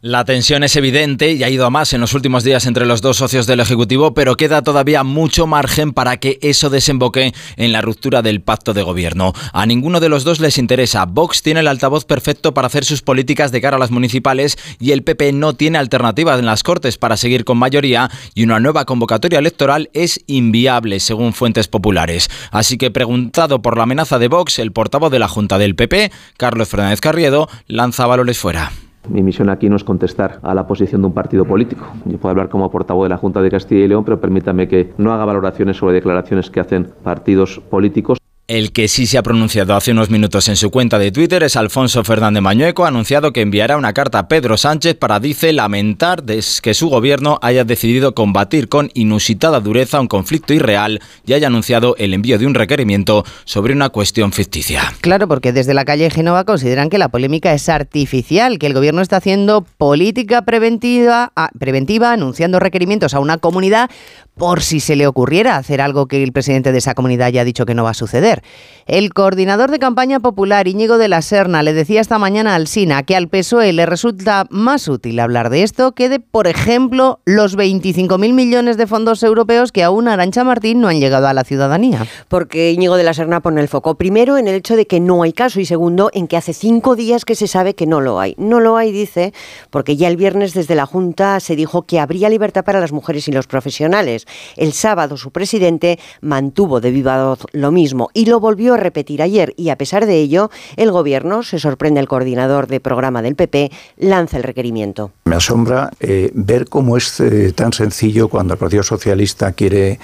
La 0.04 0.24
tensión 0.24 0.64
es 0.64 0.74
evidente 0.74 1.30
y 1.30 1.44
ha 1.44 1.48
ido 1.48 1.64
a 1.64 1.70
más 1.70 1.92
en 1.92 2.00
los 2.00 2.12
últimos 2.12 2.42
días 2.42 2.66
entre 2.66 2.86
los 2.86 3.02
dos 3.02 3.18
socios 3.18 3.46
del 3.46 3.60
Ejecutivo, 3.60 4.14
pero 4.14 4.36
queda 4.36 4.60
todavía 4.60 5.04
mucho 5.04 5.46
margen 5.46 5.92
para 5.92 6.16
que 6.16 6.40
eso 6.42 6.70
desemboque 6.70 7.32
en 7.56 7.70
la 7.70 7.82
ruptura 7.82 8.20
del 8.20 8.40
pacto 8.40 8.74
de 8.74 8.82
gobierno. 8.82 9.32
A 9.52 9.64
ninguno 9.64 10.00
de 10.00 10.08
los 10.08 10.24
dos 10.24 10.40
les 10.40 10.58
interesa. 10.58 11.04
Vox 11.04 11.42
tiene 11.42 11.60
el 11.60 11.68
altavoz 11.68 12.04
perfecto 12.04 12.52
para 12.52 12.66
hacer 12.66 12.84
sus 12.84 13.00
políticas 13.00 13.52
de 13.52 13.60
cara 13.60 13.76
a 13.76 13.78
las 13.78 13.92
municipales 13.92 14.58
y 14.80 14.90
el 14.90 15.04
PP 15.04 15.34
no 15.34 15.54
tiene 15.54 15.78
alternativas 15.78 16.40
en 16.40 16.46
las 16.46 16.64
Cortes 16.64 16.98
para 16.98 17.16
seguir 17.16 17.44
con 17.44 17.58
mayoría 17.58 18.10
y 18.34 18.42
una 18.42 18.58
nueva 18.58 18.86
convocatoria 18.86 19.38
electoral 19.38 19.88
es 19.92 20.24
inviable, 20.26 20.98
según 20.98 21.32
fuentes 21.32 21.68
populares. 21.68 22.28
Así 22.50 22.76
que 22.76 22.90
preguntado 22.90 23.62
por 23.62 23.76
la 23.76 23.84
amenaza 23.84 24.18
de 24.18 24.26
Vox, 24.26 24.58
el 24.58 24.72
portavoz 24.72 25.12
de 25.12 25.20
la 25.20 25.28
Junta 25.28 25.58
del 25.58 25.76
PP, 25.76 26.10
Carlos 26.38 26.68
Fernández 26.68 27.00
Carriedo, 27.00 27.48
lanza 27.68 28.04
valores 28.04 28.40
fuera. 28.40 28.72
Mi 29.08 29.22
misión 29.22 29.50
aquí 29.50 29.68
no 29.68 29.76
es 29.76 29.84
contestar 29.84 30.38
a 30.42 30.54
la 30.54 30.66
posición 30.66 31.02
de 31.02 31.08
un 31.08 31.12
partido 31.12 31.44
político. 31.44 31.86
Yo 32.04 32.18
puedo 32.18 32.30
hablar 32.30 32.48
como 32.48 32.70
portavoz 32.70 33.04
de 33.06 33.08
la 33.10 33.16
Junta 33.16 33.42
de 33.42 33.50
Castilla 33.50 33.84
y 33.84 33.88
León, 33.88 34.04
pero 34.04 34.20
permítame 34.20 34.68
que 34.68 34.92
no 34.96 35.12
haga 35.12 35.24
valoraciones 35.24 35.76
sobre 35.76 35.94
declaraciones 35.94 36.50
que 36.50 36.60
hacen 36.60 36.88
partidos 37.02 37.60
políticos. 37.68 38.21
El 38.52 38.72
que 38.72 38.86
sí 38.86 39.06
se 39.06 39.16
ha 39.16 39.22
pronunciado 39.22 39.74
hace 39.74 39.92
unos 39.92 40.10
minutos 40.10 40.46
en 40.48 40.56
su 40.56 40.70
cuenta 40.70 40.98
de 40.98 41.10
Twitter 41.10 41.42
es 41.42 41.56
Alfonso 41.56 42.04
Fernández 42.04 42.42
Mañueco, 42.42 42.84
ha 42.84 42.88
anunciado 42.88 43.32
que 43.32 43.40
enviará 43.40 43.78
una 43.78 43.94
carta 43.94 44.18
a 44.18 44.28
Pedro 44.28 44.58
Sánchez 44.58 44.94
para, 44.94 45.20
dice, 45.20 45.54
lamentar 45.54 46.22
que 46.22 46.74
su 46.74 46.90
gobierno 46.90 47.38
haya 47.40 47.64
decidido 47.64 48.14
combatir 48.14 48.68
con 48.68 48.90
inusitada 48.92 49.60
dureza 49.60 50.02
un 50.02 50.06
conflicto 50.06 50.52
irreal 50.52 51.00
y 51.24 51.32
haya 51.32 51.46
anunciado 51.46 51.96
el 51.96 52.12
envío 52.12 52.38
de 52.38 52.46
un 52.46 52.52
requerimiento 52.52 53.24
sobre 53.46 53.72
una 53.72 53.88
cuestión 53.88 54.32
ficticia. 54.32 54.82
Claro, 55.00 55.28
porque 55.28 55.54
desde 55.54 55.72
la 55.72 55.86
calle 55.86 56.10
Genova 56.10 56.44
consideran 56.44 56.90
que 56.90 56.98
la 56.98 57.08
polémica 57.08 57.54
es 57.54 57.70
artificial, 57.70 58.58
que 58.58 58.66
el 58.66 58.74
gobierno 58.74 59.00
está 59.00 59.16
haciendo 59.16 59.64
política 59.78 60.42
preventiva, 60.42 61.32
preventiva 61.58 62.12
anunciando 62.12 62.60
requerimientos 62.60 63.14
a 63.14 63.20
una 63.20 63.38
comunidad 63.38 63.88
por 64.36 64.62
si 64.62 64.80
se 64.80 64.96
le 64.96 65.06
ocurriera 65.06 65.56
hacer 65.56 65.80
algo 65.80 66.06
que 66.06 66.22
el 66.22 66.32
presidente 66.32 66.72
de 66.72 66.78
esa 66.78 66.94
comunidad 66.94 67.28
haya 67.28 67.44
dicho 67.44 67.66
que 67.66 67.74
no 67.74 67.84
va 67.84 67.90
a 67.90 67.94
suceder. 67.94 68.42
El 68.86 69.12
coordinador 69.12 69.70
de 69.70 69.78
campaña 69.78 70.20
popular, 70.20 70.66
Íñigo 70.66 70.98
de 70.98 71.08
la 71.08 71.22
Serna, 71.22 71.62
le 71.62 71.72
decía 71.72 72.00
esta 72.00 72.18
mañana 72.18 72.54
al 72.54 72.66
SINA 72.66 73.02
que 73.04 73.14
al 73.14 73.28
PSOE 73.28 73.72
le 73.72 73.86
resulta 73.86 74.46
más 74.50 74.88
útil 74.88 75.20
hablar 75.20 75.50
de 75.50 75.62
esto 75.62 75.92
que 75.92 76.08
de, 76.08 76.18
por 76.18 76.46
ejemplo, 76.46 77.20
los 77.24 77.56
25.000 77.56 78.32
millones 78.32 78.76
de 78.76 78.86
fondos 78.86 79.22
europeos 79.22 79.70
que 79.70 79.84
aún 79.84 80.08
Arancha 80.08 80.44
Martín 80.44 80.80
no 80.80 80.88
han 80.88 80.98
llegado 80.98 81.28
a 81.28 81.34
la 81.34 81.44
ciudadanía. 81.44 82.06
Porque 82.28 82.72
Íñigo 82.72 82.96
de 82.96 83.04
la 83.04 83.14
Serna 83.14 83.40
pone 83.40 83.60
el 83.60 83.68
foco 83.68 83.96
primero 83.96 84.38
en 84.38 84.48
el 84.48 84.54
hecho 84.54 84.76
de 84.76 84.86
que 84.86 84.98
no 84.98 85.22
hay 85.22 85.32
caso 85.32 85.60
y 85.60 85.66
segundo 85.66 86.10
en 86.12 86.26
que 86.26 86.36
hace 86.36 86.52
cinco 86.52 86.96
días 86.96 87.24
que 87.24 87.34
se 87.34 87.46
sabe 87.46 87.74
que 87.74 87.86
no 87.86 88.00
lo 88.00 88.18
hay. 88.18 88.34
No 88.38 88.60
lo 88.60 88.76
hay, 88.76 88.92
dice, 88.92 89.32
porque 89.70 89.96
ya 89.96 90.08
el 90.08 90.16
viernes 90.16 90.54
desde 90.54 90.74
la 90.74 90.86
Junta 90.86 91.38
se 91.40 91.54
dijo 91.54 91.82
que 91.82 92.00
habría 92.00 92.28
libertad 92.28 92.64
para 92.64 92.80
las 92.80 92.92
mujeres 92.92 93.28
y 93.28 93.32
los 93.32 93.46
profesionales. 93.46 94.21
El 94.56 94.72
sábado 94.72 95.16
su 95.16 95.30
presidente 95.30 95.98
mantuvo 96.20 96.80
de 96.80 96.90
viva 96.90 97.24
voz 97.24 97.46
lo 97.52 97.70
mismo 97.70 98.10
y 98.14 98.26
lo 98.26 98.40
volvió 98.40 98.74
a 98.74 98.76
repetir 98.76 99.22
ayer 99.22 99.54
y 99.56 99.70
a 99.70 99.76
pesar 99.76 100.06
de 100.06 100.16
ello, 100.16 100.50
el 100.76 100.90
gobierno, 100.90 101.42
se 101.42 101.58
sorprende 101.58 102.00
el 102.00 102.08
coordinador 102.08 102.66
de 102.66 102.80
programa 102.80 103.22
del 103.22 103.34
PP, 103.34 103.70
lanza 103.98 104.36
el 104.36 104.42
requerimiento. 104.42 105.12
Me 105.24 105.36
asombra 105.36 105.90
eh, 106.00 106.30
ver 106.34 106.68
cómo 106.68 106.96
es 106.96 107.20
eh, 107.20 107.52
tan 107.52 107.72
sencillo 107.72 108.28
cuando 108.28 108.54
el 108.54 108.58
Partido 108.58 108.82
Socialista 108.82 109.52
quiere 109.52 109.98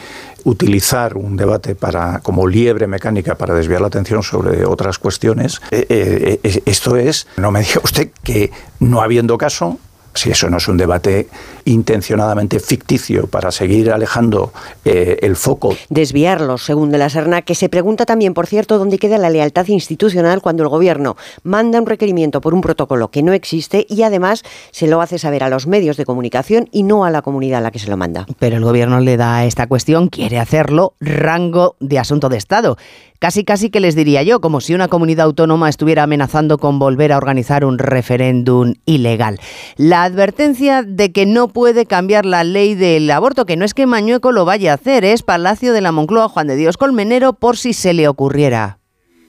utilizar 0.45 1.17
un 1.17 1.37
debate 1.37 1.75
para 1.75 2.21
como 2.21 2.47
liebre 2.47 2.87
mecánica 2.87 3.35
para 3.35 3.55
desviar 3.55 3.81
la 3.81 3.89
atención 3.89 4.23
sobre 4.23 4.65
otras 4.65 4.99
cuestiones. 4.99 5.61
Eh, 5.71 6.41
esto 6.65 6.97
es, 6.97 7.27
no 7.37 7.51
me 7.51 7.61
diga 7.61 7.81
usted 7.83 8.11
que 8.23 8.51
no 8.81 9.03
habiendo 9.03 9.37
caso, 9.37 9.79
si 10.19 10.31
eso 10.31 10.51
no 10.51 10.59
es 10.59 10.69
un 10.69 10.77
debate 10.77 11.29
intencionadamente 11.65 12.61
ficticio 12.61 13.27
para 13.27 13.51
seguir 13.51 13.91
alejando 13.93 14.53
eh, 14.85 15.19
el 15.23 15.37
foco. 15.37 15.75
Desviarlo, 15.89 16.59
según 16.59 16.91
de 16.91 16.99
la 16.99 17.09
Serna, 17.09 17.43
que 17.43 17.55
se 17.55 17.69
pregunta 17.69 18.07
también, 18.07 18.35
por 18.35 18.47
cierto, 18.47 18.79
dónde 18.79 18.99
queda 18.99 19.19
la 19.19 19.31
lealtad 19.31 19.67
institucional 19.69 20.43
cuando 20.43 20.63
el 20.63 20.69
Gobierno 20.69 21.17
manda 21.43 21.81
un 21.81 21.87
requerimiento 21.87 22.41
por 22.41 22.55
un 22.55 22.61
protocolo 22.61 23.09
que 23.09 23.23
no 23.23 23.33
existe 23.33 23.87
y 23.89 24.03
además 24.03 24.43
se 24.71 24.87
lo 24.87 25.01
hace 25.01 25.19
saber 25.19 25.45
a 25.45 25.49
los 25.49 25.67
medios 25.67 25.97
de 25.97 26.05
comunicación 26.05 26.69
y 26.73 26.83
no 26.83 27.05
a 27.05 27.11
la 27.11 27.23
comunidad 27.23 27.59
a 27.59 27.63
la 27.63 27.71
que 27.71 27.79
se 27.79 27.89
lo 27.89 27.97
manda. 27.97 28.27
Pero 28.39 28.57
el 28.57 28.65
Gobierno 28.65 29.01
le 29.01 29.17
da 29.17 29.37
a 29.37 29.45
esta 29.45 29.67
cuestión, 29.67 30.09
quiere 30.09 30.39
hacerlo 30.39 30.95
rango 31.01 31.77
de 31.81 31.99
asunto 31.99 32.29
de 32.29 32.37
Estado. 32.37 32.77
Casi 33.19 33.43
casi 33.43 33.69
que 33.71 33.81
les 33.81 33.97
diría 33.97 34.23
yo, 34.23 34.41
como 34.41 34.61
si 34.61 34.75
una 34.75 34.87
comunidad 34.87 35.27
autónoma 35.27 35.69
estuviera 35.69 36.05
amenazando 36.05 36.57
con 36.59 36.79
volver 36.79 37.13
a 37.13 37.17
organizar 37.17 37.65
un 37.65 37.79
referéndum 37.79 38.75
ilegal. 38.87 39.41
La 39.77 40.05
advertencia 40.05 40.85
de 40.85 41.11
que 41.11 41.27
no 41.27 41.49
puede 41.49 41.85
cambiar 41.85 42.25
la 42.25 42.45
ley 42.45 42.77
del 42.77 43.11
aborto, 43.11 43.45
que 43.45 43.57
no 43.57 43.65
es 43.65 43.75
que 43.75 43.87
Mañueco 43.87 44.31
lo 44.31 44.45
vaya 44.45 44.71
a 44.71 44.75
hacer, 44.75 45.05
es 45.05 45.25
Palacio 45.25 45.73
de 45.73 45.81
la 45.81 45.91
Moncloa 45.91 46.29
Juan 46.29 46.47
de 46.47 46.55
Dios 46.55 46.77
Colmenero 46.77 47.33
por 47.33 47.57
si 47.57 47.73
se 47.73 47.93
le 47.93 48.07
ocurriera. 48.07 48.77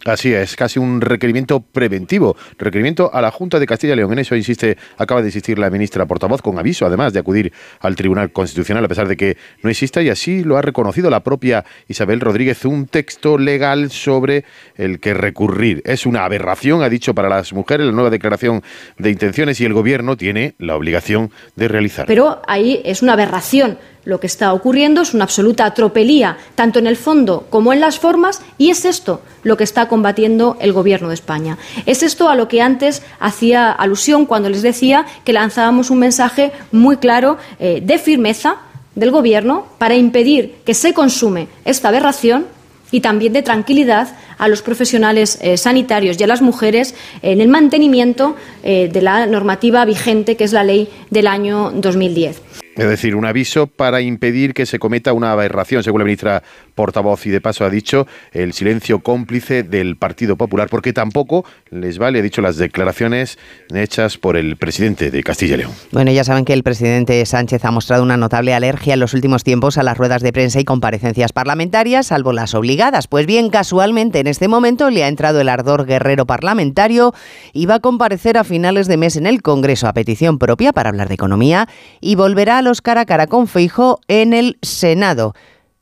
Así 0.09 0.33
es, 0.33 0.55
casi 0.55 0.79
un 0.79 1.01
requerimiento 1.01 1.59
preventivo, 1.59 2.35
requerimiento 2.57 3.13
a 3.13 3.21
la 3.21 3.31
Junta 3.31 3.59
de 3.59 3.67
Castilla 3.67 3.93
y 3.93 3.97
León. 3.97 4.11
En 4.13 4.19
eso 4.19 4.35
insiste, 4.35 4.77
acaba 4.97 5.21
de 5.21 5.27
insistir 5.27 5.59
la 5.59 5.69
ministra 5.69 6.05
portavoz 6.05 6.41
con 6.41 6.57
aviso, 6.57 6.85
además 6.85 7.13
de 7.13 7.19
acudir 7.19 7.53
al 7.79 7.95
Tribunal 7.95 8.31
Constitucional 8.31 8.83
a 8.83 8.87
pesar 8.87 9.07
de 9.07 9.15
que 9.15 9.37
no 9.61 9.69
exista 9.69 10.01
y 10.01 10.09
así 10.09 10.43
lo 10.43 10.57
ha 10.57 10.61
reconocido 10.61 11.09
la 11.09 11.21
propia 11.21 11.63
Isabel 11.87 12.19
Rodríguez, 12.19 12.65
un 12.65 12.87
texto 12.87 13.37
legal 13.37 13.91
sobre 13.91 14.45
el 14.75 14.99
que 14.99 15.13
recurrir. 15.13 15.81
Es 15.85 16.05
una 16.05 16.25
aberración, 16.25 16.81
ha 16.81 16.89
dicho 16.89 17.13
para 17.13 17.29
las 17.29 17.53
mujeres 17.53 17.85
la 17.85 17.93
nueva 17.93 18.09
declaración 18.09 18.63
de 18.97 19.11
intenciones 19.11 19.61
y 19.61 19.65
el 19.65 19.73
gobierno 19.73 20.17
tiene 20.17 20.55
la 20.57 20.75
obligación 20.75 21.31
de 21.55 21.67
realizar. 21.67 22.07
Pero 22.07 22.41
ahí 22.47 22.81
es 22.83 23.01
una 23.03 23.13
aberración 23.13 23.77
lo 24.09 24.19
que 24.19 24.27
está 24.27 24.53
ocurriendo 24.53 25.01
es 25.01 25.13
una 25.13 25.23
absoluta 25.23 25.71
tropelía, 25.73 26.37
tanto 26.55 26.79
en 26.79 26.87
el 26.87 26.97
fondo 26.97 27.45
como 27.51 27.71
en 27.71 27.79
las 27.79 27.99
formas, 27.99 28.41
y 28.57 28.71
es 28.71 28.83
esto 28.83 29.21
lo 29.43 29.55
que 29.55 29.63
está 29.63 29.87
combatiendo 29.87 30.57
el 30.59 30.73
Gobierno 30.73 31.09
de 31.09 31.13
España. 31.13 31.59
Es 31.85 32.01
esto 32.01 32.27
a 32.27 32.35
lo 32.35 32.47
que 32.47 32.61
antes 32.61 33.03
hacía 33.19 33.71
alusión 33.71 34.25
cuando 34.25 34.49
les 34.49 34.63
decía 34.63 35.05
que 35.23 35.31
lanzábamos 35.31 35.91
un 35.91 35.99
mensaje 35.99 36.51
muy 36.71 36.97
claro 36.97 37.37
eh, 37.59 37.81
de 37.85 37.99
firmeza 37.99 38.57
del 38.95 39.11
Gobierno 39.11 39.67
para 39.77 39.95
impedir 39.95 40.55
que 40.65 40.73
se 40.73 40.93
consume 40.93 41.47
esta 41.63 41.89
aberración 41.89 42.47
y 42.91 43.01
también 43.01 43.33
de 43.33 43.43
tranquilidad 43.43 44.09
a 44.39 44.47
los 44.47 44.63
profesionales 44.63 45.37
eh, 45.41 45.57
sanitarios 45.57 46.19
y 46.19 46.23
a 46.23 46.27
las 46.27 46.41
mujeres 46.41 46.95
en 47.21 47.41
el 47.41 47.47
mantenimiento 47.47 48.35
eh, 48.63 48.89
de 48.91 49.01
la 49.03 49.27
normativa 49.27 49.85
vigente, 49.85 50.35
que 50.35 50.45
es 50.45 50.53
la 50.53 50.63
ley 50.63 50.89
del 51.11 51.27
año 51.27 51.71
2010. 51.75 52.41
Es 52.79 52.87
decir, 52.87 53.15
un 53.15 53.25
aviso 53.25 53.67
para 53.67 53.99
impedir 54.01 54.53
que 54.53 54.65
se 54.65 54.79
cometa 54.79 55.11
una 55.11 55.31
aberración, 55.33 55.83
según 55.83 55.99
la 55.99 56.05
ministra 56.05 56.43
portavoz, 56.75 57.25
y 57.25 57.29
de 57.29 57.41
paso 57.41 57.65
ha 57.65 57.69
dicho 57.69 58.07
el 58.31 58.53
silencio 58.53 58.99
cómplice 58.99 59.63
del 59.63 59.97
Partido 59.97 60.37
Popular, 60.37 60.69
porque 60.69 60.93
tampoco 60.93 61.43
les 61.71 61.97
vale, 61.97 62.19
ha 62.19 62.21
dicho, 62.21 62.41
las 62.41 62.55
declaraciones 62.55 63.37
hechas 63.73 64.17
por 64.17 64.37
el 64.37 64.55
presidente 64.55 65.11
de 65.11 65.23
Castilla 65.23 65.55
y 65.55 65.57
León. 65.57 65.71
Bueno, 65.91 66.11
ya 66.11 66.23
saben 66.23 66.45
que 66.45 66.53
el 66.53 66.63
presidente 66.63 67.25
Sánchez 67.25 67.65
ha 67.65 67.71
mostrado 67.71 68.01
una 68.01 68.15
notable 68.15 68.53
alergia 68.53 68.93
en 68.93 69.01
los 69.01 69.13
últimos 69.13 69.43
tiempos 69.43 69.77
a 69.77 69.83
las 69.83 69.97
ruedas 69.97 70.21
de 70.21 70.31
prensa 70.31 70.61
y 70.61 70.63
comparecencias 70.63 71.33
parlamentarias, 71.33 72.07
salvo 72.07 72.31
las 72.31 72.55
obligadas. 72.55 73.07
Pues 73.07 73.25
bien, 73.25 73.49
casualmente 73.49 74.19
en 74.19 74.27
este 74.27 74.47
momento 74.47 74.89
le 74.89 75.03
ha 75.03 75.09
entrado 75.09 75.41
el 75.41 75.49
ardor 75.49 75.85
guerrero 75.85 76.25
parlamentario 76.25 77.13
y 77.51 77.65
va 77.65 77.75
a 77.75 77.79
comparecer 77.79 78.37
a 78.37 78.45
finales 78.45 78.87
de 78.87 78.95
mes 78.95 79.17
en 79.17 79.27
el 79.27 79.41
Congreso 79.41 79.87
a 79.87 79.93
petición 79.93 80.39
propia 80.39 80.71
para 80.71 80.89
hablar 80.89 81.09
de 81.09 81.15
economía 81.15 81.67
y 81.99 82.15
volverá 82.15 82.59
a 82.59 82.61
los 82.61 82.68
cara 82.81 83.01
a 83.01 83.05
cara 83.05 83.27
con 83.27 83.47
Feijo 83.47 83.99
en 84.07 84.33
el 84.33 84.57
Senado. 84.61 85.33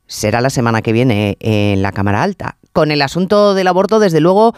Será 0.06 0.40
la 0.40 0.50
semana 0.50 0.82
que 0.82 0.92
viene 0.92 1.36
en 1.40 1.82
la 1.82 1.92
Cámara 1.92 2.22
Alta. 2.22 2.56
Con 2.72 2.90
el 2.90 3.02
asunto 3.02 3.54
del 3.54 3.68
aborto, 3.68 4.00
desde 4.00 4.20
luego, 4.20 4.54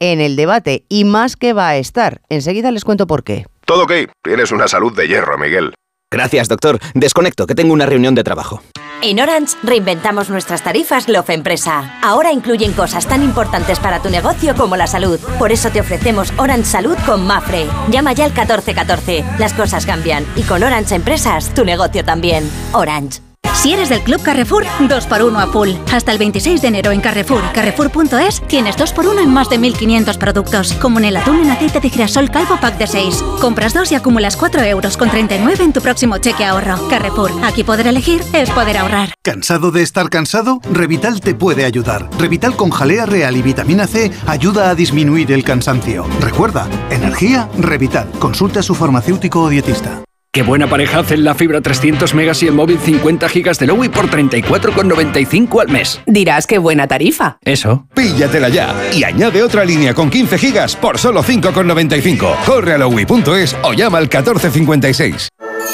en 0.00 0.20
el 0.20 0.36
debate 0.36 0.84
y 0.88 1.04
más 1.04 1.36
que 1.36 1.52
va 1.52 1.68
a 1.68 1.76
estar. 1.76 2.20
Enseguida 2.28 2.70
les 2.70 2.84
cuento 2.84 3.06
por 3.06 3.24
qué. 3.24 3.46
Todo 3.64 3.84
ok. 3.84 3.92
Tienes 4.22 4.50
una 4.52 4.68
salud 4.68 4.94
de 4.96 5.06
hierro, 5.06 5.38
Miguel. 5.38 5.74
Gracias, 6.10 6.48
doctor. 6.48 6.78
Desconecto, 6.94 7.46
que 7.46 7.54
tengo 7.54 7.72
una 7.72 7.86
reunión 7.86 8.14
de 8.14 8.24
trabajo. 8.24 8.62
En 9.00 9.20
Orange 9.20 9.56
reinventamos 9.62 10.28
nuestras 10.28 10.62
tarifas 10.62 11.08
Love 11.08 11.30
Empresa. 11.30 11.98
Ahora 12.02 12.32
incluyen 12.32 12.72
cosas 12.72 13.06
tan 13.06 13.22
importantes 13.22 13.78
para 13.78 14.02
tu 14.02 14.10
negocio 14.10 14.56
como 14.56 14.76
la 14.76 14.88
salud. 14.88 15.20
Por 15.38 15.52
eso 15.52 15.70
te 15.70 15.80
ofrecemos 15.80 16.32
Orange 16.36 16.64
Salud 16.64 16.96
con 17.06 17.24
Mafre. 17.24 17.66
Llama 17.90 18.12
ya 18.12 18.24
al 18.24 18.32
1414. 18.32 19.24
Las 19.38 19.54
cosas 19.54 19.86
cambian 19.86 20.26
y 20.34 20.42
con 20.42 20.64
Orange 20.64 20.96
Empresas 20.96 21.54
tu 21.54 21.64
negocio 21.64 22.04
también. 22.04 22.50
Orange. 22.72 23.27
Si 23.54 23.72
eres 23.72 23.88
del 23.88 24.02
Club 24.02 24.22
Carrefour, 24.22 24.64
2x1 24.64 25.36
a 25.36 25.46
full. 25.48 25.70
Hasta 25.92 26.12
el 26.12 26.18
26 26.18 26.62
de 26.62 26.68
enero 26.68 26.92
en 26.92 27.00
Carrefour 27.00 27.42
y 27.50 27.52
Carrefour.es 27.52 28.40
tienes 28.46 28.76
2x1 28.76 29.22
en 29.22 29.30
más 29.32 29.50
de 29.50 29.58
1.500 29.58 30.16
productos, 30.16 30.72
como 30.74 30.98
en 30.98 31.06
el 31.06 31.16
atún 31.16 31.40
en 31.40 31.50
aceite 31.50 31.80
de 31.80 31.90
girasol 31.90 32.30
calvo 32.30 32.58
pack 32.60 32.78
de 32.78 32.86
6. 32.86 33.22
Compras 33.40 33.74
2 33.74 33.92
y 33.92 33.94
acumulas 33.96 34.36
4 34.36 34.62
euros 34.62 34.96
con 34.96 35.10
39 35.10 35.64
en 35.64 35.72
tu 35.72 35.80
próximo 35.80 36.18
cheque 36.18 36.44
ahorro. 36.44 36.88
Carrefour, 36.88 37.32
aquí 37.42 37.64
poder 37.64 37.88
elegir 37.88 38.22
es 38.32 38.50
poder 38.50 38.78
ahorrar. 38.78 39.12
¿Cansado 39.22 39.70
de 39.70 39.82
estar 39.82 40.08
cansado? 40.08 40.60
Revital 40.70 41.20
te 41.20 41.34
puede 41.34 41.64
ayudar. 41.64 42.08
Revital 42.18 42.54
con 42.54 42.70
jalea 42.70 43.06
real 43.06 43.36
y 43.36 43.42
vitamina 43.42 43.86
C 43.86 44.10
ayuda 44.26 44.70
a 44.70 44.74
disminuir 44.74 45.32
el 45.32 45.42
cansancio. 45.42 46.06
Recuerda, 46.20 46.68
energía, 46.90 47.48
Revital. 47.58 48.08
Consulta 48.18 48.60
a 48.60 48.62
su 48.62 48.74
farmacéutico 48.74 49.42
o 49.42 49.48
dietista. 49.48 50.02
Qué 50.32 50.42
buena 50.42 50.68
pareja 50.68 50.98
hacen 50.98 51.24
la 51.24 51.34
fibra 51.34 51.60
300 51.60 52.14
megas 52.14 52.42
y 52.42 52.46
el 52.46 52.52
móvil 52.52 52.78
50 52.78 53.28
gigas 53.30 53.58
de 53.58 53.66
Lowy 53.66 53.88
por 53.88 54.10
34,95 54.10 55.62
al 55.62 55.68
mes. 55.68 56.00
Dirás 56.06 56.46
qué 56.46 56.58
buena 56.58 56.86
tarifa. 56.86 57.38
Eso. 57.42 57.86
Píllatela 57.94 58.50
ya 58.50 58.74
y 58.94 59.04
añade 59.04 59.42
otra 59.42 59.64
línea 59.64 59.94
con 59.94 60.10
15 60.10 60.38
gigas 60.38 60.76
por 60.76 60.98
solo 60.98 61.22
5,95. 61.22 62.44
Corre 62.44 62.74
a 62.74 62.78
lowy.es 62.78 63.56
o 63.62 63.72
llama 63.72 63.98
al 63.98 64.04
1456. 64.04 65.28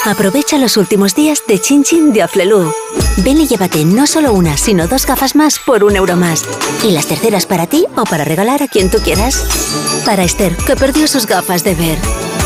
Aprovecha 0.05 0.59
los 0.59 0.77
últimos 0.77 1.15
días 1.15 1.43
de 1.49 1.59
Chin 1.59 1.83
Chin 1.83 2.13
de 2.13 2.23
Aflelu. 2.23 2.73
Ven 3.25 3.41
y 3.41 3.47
llévate 3.47 3.85
no 3.85 4.07
solo 4.07 4.33
una, 4.33 4.57
sino 4.57 4.87
dos 4.87 5.07
gafas 5.07 5.35
más 5.35 5.59
por 5.59 5.83
un 5.83 5.97
euro 5.97 6.17
más. 6.17 6.45
Y 6.85 6.93
las 6.93 7.07
terceras 7.07 7.47
para 7.47 7.67
ti 7.67 7.87
o 7.97 8.05
para 8.05 8.25
regalar 8.25 8.63
a 8.63 8.69
quien 8.69 8.91
tú 8.91 8.99
quieras. 8.99 10.03
Para 10.05 10.23
Esther, 10.23 10.55
que 10.67 10.77
perdió 10.77 11.09
sus 11.09 11.27
gafas 11.27 11.65
de 11.65 11.75
ver. 11.75 11.99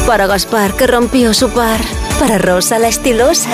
Para 0.08 0.26
Gaspar, 0.26 0.74
que 0.74 0.86
rompió 0.86 1.34
su 1.34 1.50
par. 1.50 1.78
Para 2.18 2.38
Rosa, 2.38 2.78
la 2.78 2.88
estilosa. 2.88 3.50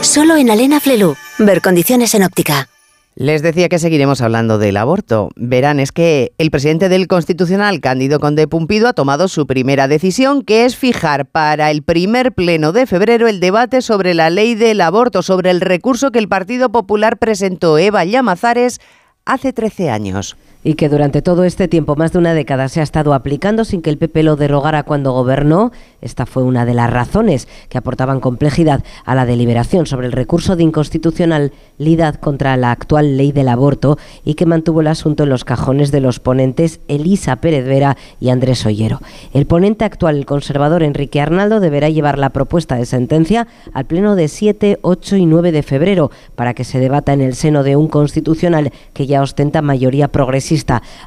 Solo 0.00 0.36
en 0.36 0.48
Alena 0.48 0.80
Flelu. 0.80 1.16
Ver 1.38 1.60
condiciones 1.60 2.14
en 2.14 2.22
óptica. 2.22 2.70
Les 3.14 3.42
decía 3.42 3.68
que 3.68 3.78
seguiremos 3.78 4.22
hablando 4.22 4.56
del 4.56 4.78
aborto. 4.78 5.28
Verán, 5.36 5.80
es 5.80 5.92
que 5.92 6.32
el 6.38 6.50
presidente 6.50 6.88
del 6.88 7.08
Constitucional, 7.08 7.82
Cándido 7.82 8.20
Conde 8.20 8.48
Pumpido, 8.48 8.88
ha 8.88 8.94
tomado 8.94 9.28
su 9.28 9.46
primera 9.46 9.86
decisión, 9.86 10.40
que 10.40 10.64
es 10.64 10.76
fijar 10.76 11.26
para 11.26 11.70
el 11.70 11.82
primer 11.82 12.32
pleno 12.32 12.72
de 12.72 12.86
febrero 12.86 13.28
el 13.28 13.38
debate 13.38 13.82
sobre 13.82 14.14
la 14.14 14.30
ley 14.30 14.54
del 14.54 14.80
aborto, 14.80 15.20
sobre 15.20 15.50
el 15.50 15.60
recurso 15.60 16.10
que 16.10 16.20
el 16.20 16.28
Partido 16.28 16.72
Popular 16.72 17.18
presentó 17.18 17.76
Eva 17.76 18.06
Llamazares 18.06 18.80
hace 19.26 19.52
13 19.52 19.90
años 19.90 20.38
y 20.64 20.74
que 20.74 20.88
durante 20.88 21.22
todo 21.22 21.44
este 21.44 21.68
tiempo, 21.68 21.96
más 21.96 22.12
de 22.12 22.18
una 22.18 22.34
década, 22.34 22.68
se 22.68 22.80
ha 22.80 22.82
estado 22.82 23.14
aplicando 23.14 23.64
sin 23.64 23.82
que 23.82 23.90
el 23.90 23.98
PP 23.98 24.22
lo 24.22 24.36
derogara 24.36 24.82
cuando 24.82 25.12
gobernó. 25.12 25.72
Esta 26.00 26.26
fue 26.26 26.42
una 26.42 26.64
de 26.64 26.74
las 26.74 26.90
razones 26.90 27.48
que 27.68 27.78
aportaban 27.78 28.20
complejidad 28.20 28.82
a 29.04 29.14
la 29.14 29.26
deliberación 29.26 29.86
sobre 29.86 30.06
el 30.06 30.12
recurso 30.12 30.56
de 30.56 30.64
inconstitucionalidad 30.64 32.16
contra 32.16 32.56
la 32.56 32.70
actual 32.70 33.16
ley 33.16 33.32
del 33.32 33.48
aborto 33.48 33.98
y 34.24 34.34
que 34.34 34.46
mantuvo 34.46 34.80
el 34.80 34.88
asunto 34.88 35.24
en 35.24 35.30
los 35.30 35.44
cajones 35.44 35.90
de 35.90 36.00
los 36.00 36.20
ponentes 36.20 36.80
Elisa 36.88 37.36
Pérez 37.36 37.64
Vera 37.64 37.96
y 38.20 38.30
Andrés 38.30 38.66
Ollero. 38.66 39.00
El 39.32 39.46
ponente 39.46 39.84
actual, 39.84 40.16
el 40.16 40.26
conservador 40.26 40.82
Enrique 40.82 41.20
Arnaldo, 41.20 41.60
deberá 41.60 41.88
llevar 41.88 42.18
la 42.18 42.30
propuesta 42.30 42.76
de 42.76 42.86
sentencia 42.86 43.46
al 43.72 43.86
pleno 43.86 44.16
de 44.16 44.28
7, 44.28 44.78
8 44.82 45.16
y 45.16 45.26
9 45.26 45.52
de 45.52 45.62
febrero 45.62 46.10
para 46.34 46.54
que 46.54 46.64
se 46.64 46.78
debata 46.78 47.12
en 47.12 47.20
el 47.20 47.34
seno 47.34 47.62
de 47.62 47.76
un 47.76 47.88
constitucional 47.88 48.72
que 48.92 49.06
ya 49.06 49.22
ostenta 49.22 49.62
mayoría 49.62 50.08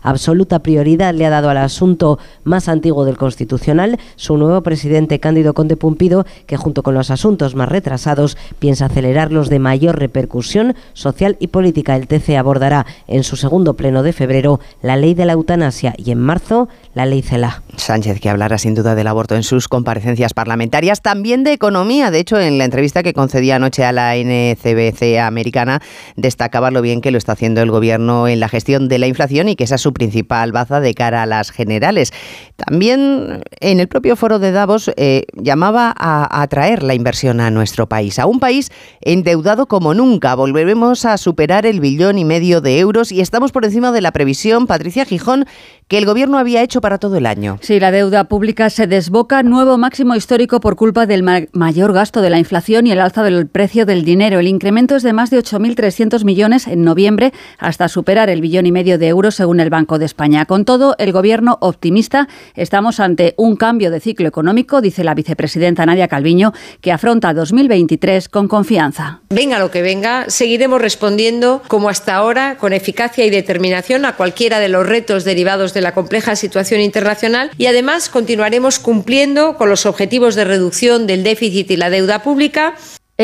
Absoluta 0.01 0.59
prioridad 0.59 1.13
le 1.13 1.25
ha 1.25 1.29
dado 1.29 1.49
al 1.49 1.57
asunto 1.57 2.19
más 2.43 2.67
antiguo 2.67 3.05
del 3.05 3.17
Constitucional 3.17 3.99
su 4.15 4.37
nuevo 4.37 4.61
presidente 4.61 5.19
Cándido 5.19 5.53
Conde 5.53 5.77
Pumpido, 5.77 6.25
que 6.45 6.57
junto 6.57 6.83
con 6.83 6.93
los 6.93 7.11
asuntos 7.11 7.55
más 7.55 7.69
retrasados 7.69 8.37
piensa 8.59 8.85
acelerar 8.85 9.31
los 9.31 9.49
de 9.49 9.59
mayor 9.59 9.99
repercusión 9.99 10.75
social 10.93 11.37
y 11.39 11.47
política. 11.47 11.95
El 11.95 12.07
TC 12.07 12.37
abordará 12.37 12.85
en 13.07 13.23
su 13.23 13.35
segundo 13.35 13.75
pleno 13.75 14.03
de 14.03 14.13
febrero 14.13 14.59
la 14.81 14.97
ley 14.97 15.13
de 15.13 15.25
la 15.25 15.33
eutanasia 15.33 15.93
y 15.97 16.11
en 16.11 16.19
marzo 16.19 16.69
la 16.93 17.05
ley 17.05 17.21
CELA. 17.21 17.63
Sánchez, 17.77 18.19
que 18.19 18.29
hablará 18.29 18.57
sin 18.57 18.75
duda 18.75 18.95
del 18.95 19.07
aborto 19.07 19.35
en 19.35 19.43
sus 19.43 19.67
comparecencias 19.67 20.33
parlamentarias, 20.33 21.01
también 21.01 21.43
de 21.43 21.53
economía. 21.53 22.11
De 22.11 22.19
hecho, 22.19 22.39
en 22.39 22.57
la 22.57 22.65
entrevista 22.65 23.03
que 23.03 23.13
concedía 23.13 23.55
anoche 23.55 23.83
a 23.83 23.91
la 23.91 24.15
NCBC 24.15 25.19
americana, 25.19 25.81
destacaba 26.15 26.71
lo 26.71 26.81
bien 26.81 27.01
que 27.01 27.11
lo 27.11 27.17
está 27.17 27.33
haciendo 27.33 27.61
el 27.61 27.71
gobierno 27.71 28.27
en 28.27 28.39
la 28.39 28.49
gestión 28.49 28.87
de 28.87 28.99
la 28.99 29.07
inflación 29.07 29.30
y 29.31 29.55
que 29.55 29.63
esa 29.63 29.75
es 29.75 29.81
su 29.81 29.93
principal 29.93 30.51
baza 30.51 30.79
de 30.79 30.93
cara 30.93 31.23
a 31.23 31.25
las 31.25 31.51
generales. 31.51 32.11
También 32.57 33.43
en 33.59 33.79
el 33.79 33.87
propio 33.87 34.15
foro 34.15 34.39
de 34.39 34.51
Davos 34.51 34.91
eh, 34.97 35.25
llamaba 35.33 35.93
a 35.97 36.41
atraer 36.41 36.83
la 36.83 36.93
inversión 36.93 37.39
a 37.39 37.49
nuestro 37.49 37.87
país, 37.87 38.19
a 38.19 38.25
un 38.25 38.39
país 38.39 38.71
endeudado 38.99 39.67
como 39.67 39.93
nunca. 39.93 40.35
Volveremos 40.35 41.05
a 41.05 41.17
superar 41.17 41.65
el 41.65 41.79
billón 41.79 42.17
y 42.17 42.25
medio 42.25 42.61
de 42.61 42.79
euros 42.79 43.11
y 43.11 43.21
estamos 43.21 43.51
por 43.51 43.65
encima 43.65 43.91
de 43.91 44.01
la 44.01 44.11
previsión, 44.11 44.67
Patricia 44.67 45.05
Gijón, 45.05 45.45
que 45.87 45.97
el 45.97 46.05
gobierno 46.05 46.37
había 46.37 46.61
hecho 46.61 46.81
para 46.81 46.99
todo 46.99 47.17
el 47.17 47.25
año. 47.25 47.57
Sí, 47.61 47.79
la 47.79 47.91
deuda 47.91 48.25
pública 48.25 48.69
se 48.69 48.87
desboca, 48.87 49.43
nuevo 49.43 49.77
máximo 49.77 50.15
histórico 50.15 50.59
por 50.59 50.75
culpa 50.75 51.05
del 51.05 51.23
mayor 51.51 51.93
gasto 51.93 52.21
de 52.21 52.29
la 52.29 52.39
inflación 52.39 52.87
y 52.87 52.91
el 52.91 52.99
alza 52.99 53.23
del 53.23 53.47
precio 53.47 53.85
del 53.85 54.03
dinero. 54.03 54.39
El 54.39 54.47
incremento 54.47 54.95
es 54.95 55.03
de 55.03 55.13
más 55.13 55.29
de 55.29 55.39
8.300 55.39 56.23
millones 56.23 56.67
en 56.67 56.83
noviembre 56.83 57.33
hasta 57.57 57.87
superar 57.87 58.29
el 58.29 58.41
billón 58.41 58.65
y 58.65 58.71
medio 58.71 58.97
de 58.97 59.07
euros 59.07 59.20
según 59.29 59.59
el 59.59 59.69
Banco 59.69 59.99
de 59.99 60.05
España. 60.05 60.45
Con 60.45 60.65
todo, 60.65 60.95
el 60.97 61.11
Gobierno 61.11 61.59
optimista, 61.61 62.27
estamos 62.55 62.99
ante 62.99 63.35
un 63.37 63.55
cambio 63.55 63.91
de 63.91 63.99
ciclo 63.99 64.27
económico, 64.27 64.81
dice 64.81 65.03
la 65.03 65.13
vicepresidenta 65.13 65.85
Nadia 65.85 66.07
Calviño, 66.07 66.53
que 66.81 66.91
afronta 66.91 67.35
2023 67.35 68.29
con 68.29 68.47
confianza. 68.47 69.21
Venga 69.29 69.59
lo 69.59 69.69
que 69.69 69.83
venga, 69.83 70.25
seguiremos 70.29 70.81
respondiendo 70.81 71.61
como 71.67 71.89
hasta 71.89 72.15
ahora, 72.15 72.57
con 72.57 72.73
eficacia 72.73 73.25
y 73.25 73.29
determinación 73.29 74.05
a 74.05 74.15
cualquiera 74.15 74.59
de 74.59 74.69
los 74.69 74.87
retos 74.87 75.25
derivados 75.25 75.73
de 75.73 75.81
la 75.81 75.93
compleja 75.93 76.35
situación 76.35 76.81
internacional 76.81 77.51
y 77.57 77.67
además 77.67 78.09
continuaremos 78.09 78.79
cumpliendo 78.79 79.57
con 79.57 79.69
los 79.69 79.85
objetivos 79.85 80.35
de 80.35 80.45
reducción 80.45 81.05
del 81.05 81.23
déficit 81.23 81.69
y 81.69 81.77
la 81.77 81.89
deuda 81.89 82.23
pública 82.23 82.75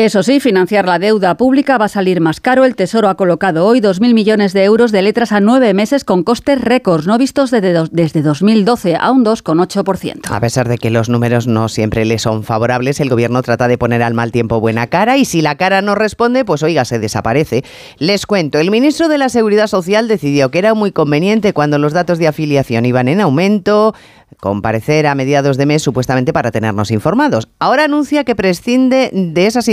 eso 0.04 0.22
sí, 0.22 0.38
financiar 0.38 0.86
la 0.86 0.98
deuda 0.98 1.36
pública 1.36 1.76
va 1.76 1.86
a 1.86 1.88
salir 1.88 2.20
más 2.20 2.40
caro. 2.40 2.64
El 2.64 2.76
Tesoro 2.76 3.08
ha 3.08 3.16
colocado 3.16 3.66
hoy 3.66 3.80
2.000 3.80 4.14
millones 4.14 4.52
de 4.52 4.62
euros 4.62 4.92
de 4.92 5.02
letras 5.02 5.32
a 5.32 5.40
nueve 5.40 5.74
meses 5.74 6.04
con 6.04 6.22
costes 6.22 6.60
récords 6.60 7.06
no 7.06 7.18
vistos 7.18 7.50
desde, 7.50 7.74
desde 7.90 8.22
2012 8.22 8.94
a 8.94 9.10
un 9.10 9.24
2,8%. 9.24 10.30
A 10.30 10.40
pesar 10.40 10.68
de 10.68 10.78
que 10.78 10.90
los 10.90 11.08
números 11.08 11.46
no 11.46 11.68
siempre 11.68 12.04
le 12.04 12.18
son 12.18 12.44
favorables, 12.44 13.00
el 13.00 13.08
Gobierno 13.08 13.42
trata 13.42 13.66
de 13.66 13.76
poner 13.76 14.02
al 14.02 14.14
mal 14.14 14.30
tiempo 14.30 14.60
buena 14.60 14.86
cara 14.86 15.16
y 15.16 15.24
si 15.24 15.42
la 15.42 15.56
cara 15.56 15.82
no 15.82 15.94
responde, 15.94 16.44
pues 16.44 16.62
oiga, 16.62 16.84
se 16.84 16.98
desaparece. 16.98 17.64
Les 17.98 18.24
cuento, 18.26 18.58
el 18.58 18.70
ministro 18.70 19.08
de 19.08 19.18
la 19.18 19.28
Seguridad 19.28 19.66
Social 19.66 20.06
decidió 20.06 20.50
que 20.50 20.60
era 20.60 20.74
muy 20.74 20.92
conveniente 20.92 21.52
cuando 21.52 21.78
los 21.78 21.92
datos 21.92 22.18
de 22.18 22.28
afiliación 22.28 22.86
iban 22.86 23.08
en 23.08 23.20
aumento, 23.20 23.94
comparecer 24.38 25.06
a 25.06 25.14
mediados 25.14 25.56
de 25.56 25.66
mes 25.66 25.82
supuestamente 25.82 26.32
para 26.32 26.50
tenernos 26.50 26.90
informados. 26.90 27.48
Ahora 27.58 27.84
anuncia 27.84 28.24
que 28.24 28.36
prescinde 28.36 29.10
de 29.12 29.46
esas 29.46 29.68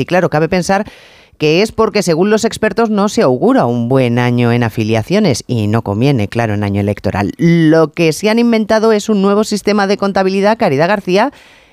y 0.00 0.06
claro, 0.06 0.30
cabe 0.30 0.48
pensar 0.48 0.86
que 1.38 1.62
es 1.62 1.72
porque 1.72 2.02
según 2.02 2.30
los 2.30 2.44
expertos 2.44 2.90
no 2.90 3.08
se 3.08 3.22
augura 3.22 3.66
un 3.66 3.88
buen 3.88 4.18
año 4.18 4.52
en 4.52 4.62
afiliaciones 4.62 5.42
y 5.46 5.66
no 5.66 5.82
conviene, 5.82 6.28
claro, 6.28 6.54
en 6.54 6.62
año 6.62 6.80
electoral. 6.80 7.32
Lo 7.36 7.92
que 7.92 8.12
se 8.12 8.30
han 8.30 8.38
inventado 8.38 8.92
es 8.92 9.08
un 9.08 9.22
nuevo 9.22 9.42
sistema 9.42 9.86
de 9.86 9.96
contabilidad, 9.96 10.58
Caridad 10.58 10.88
García, 10.88 11.32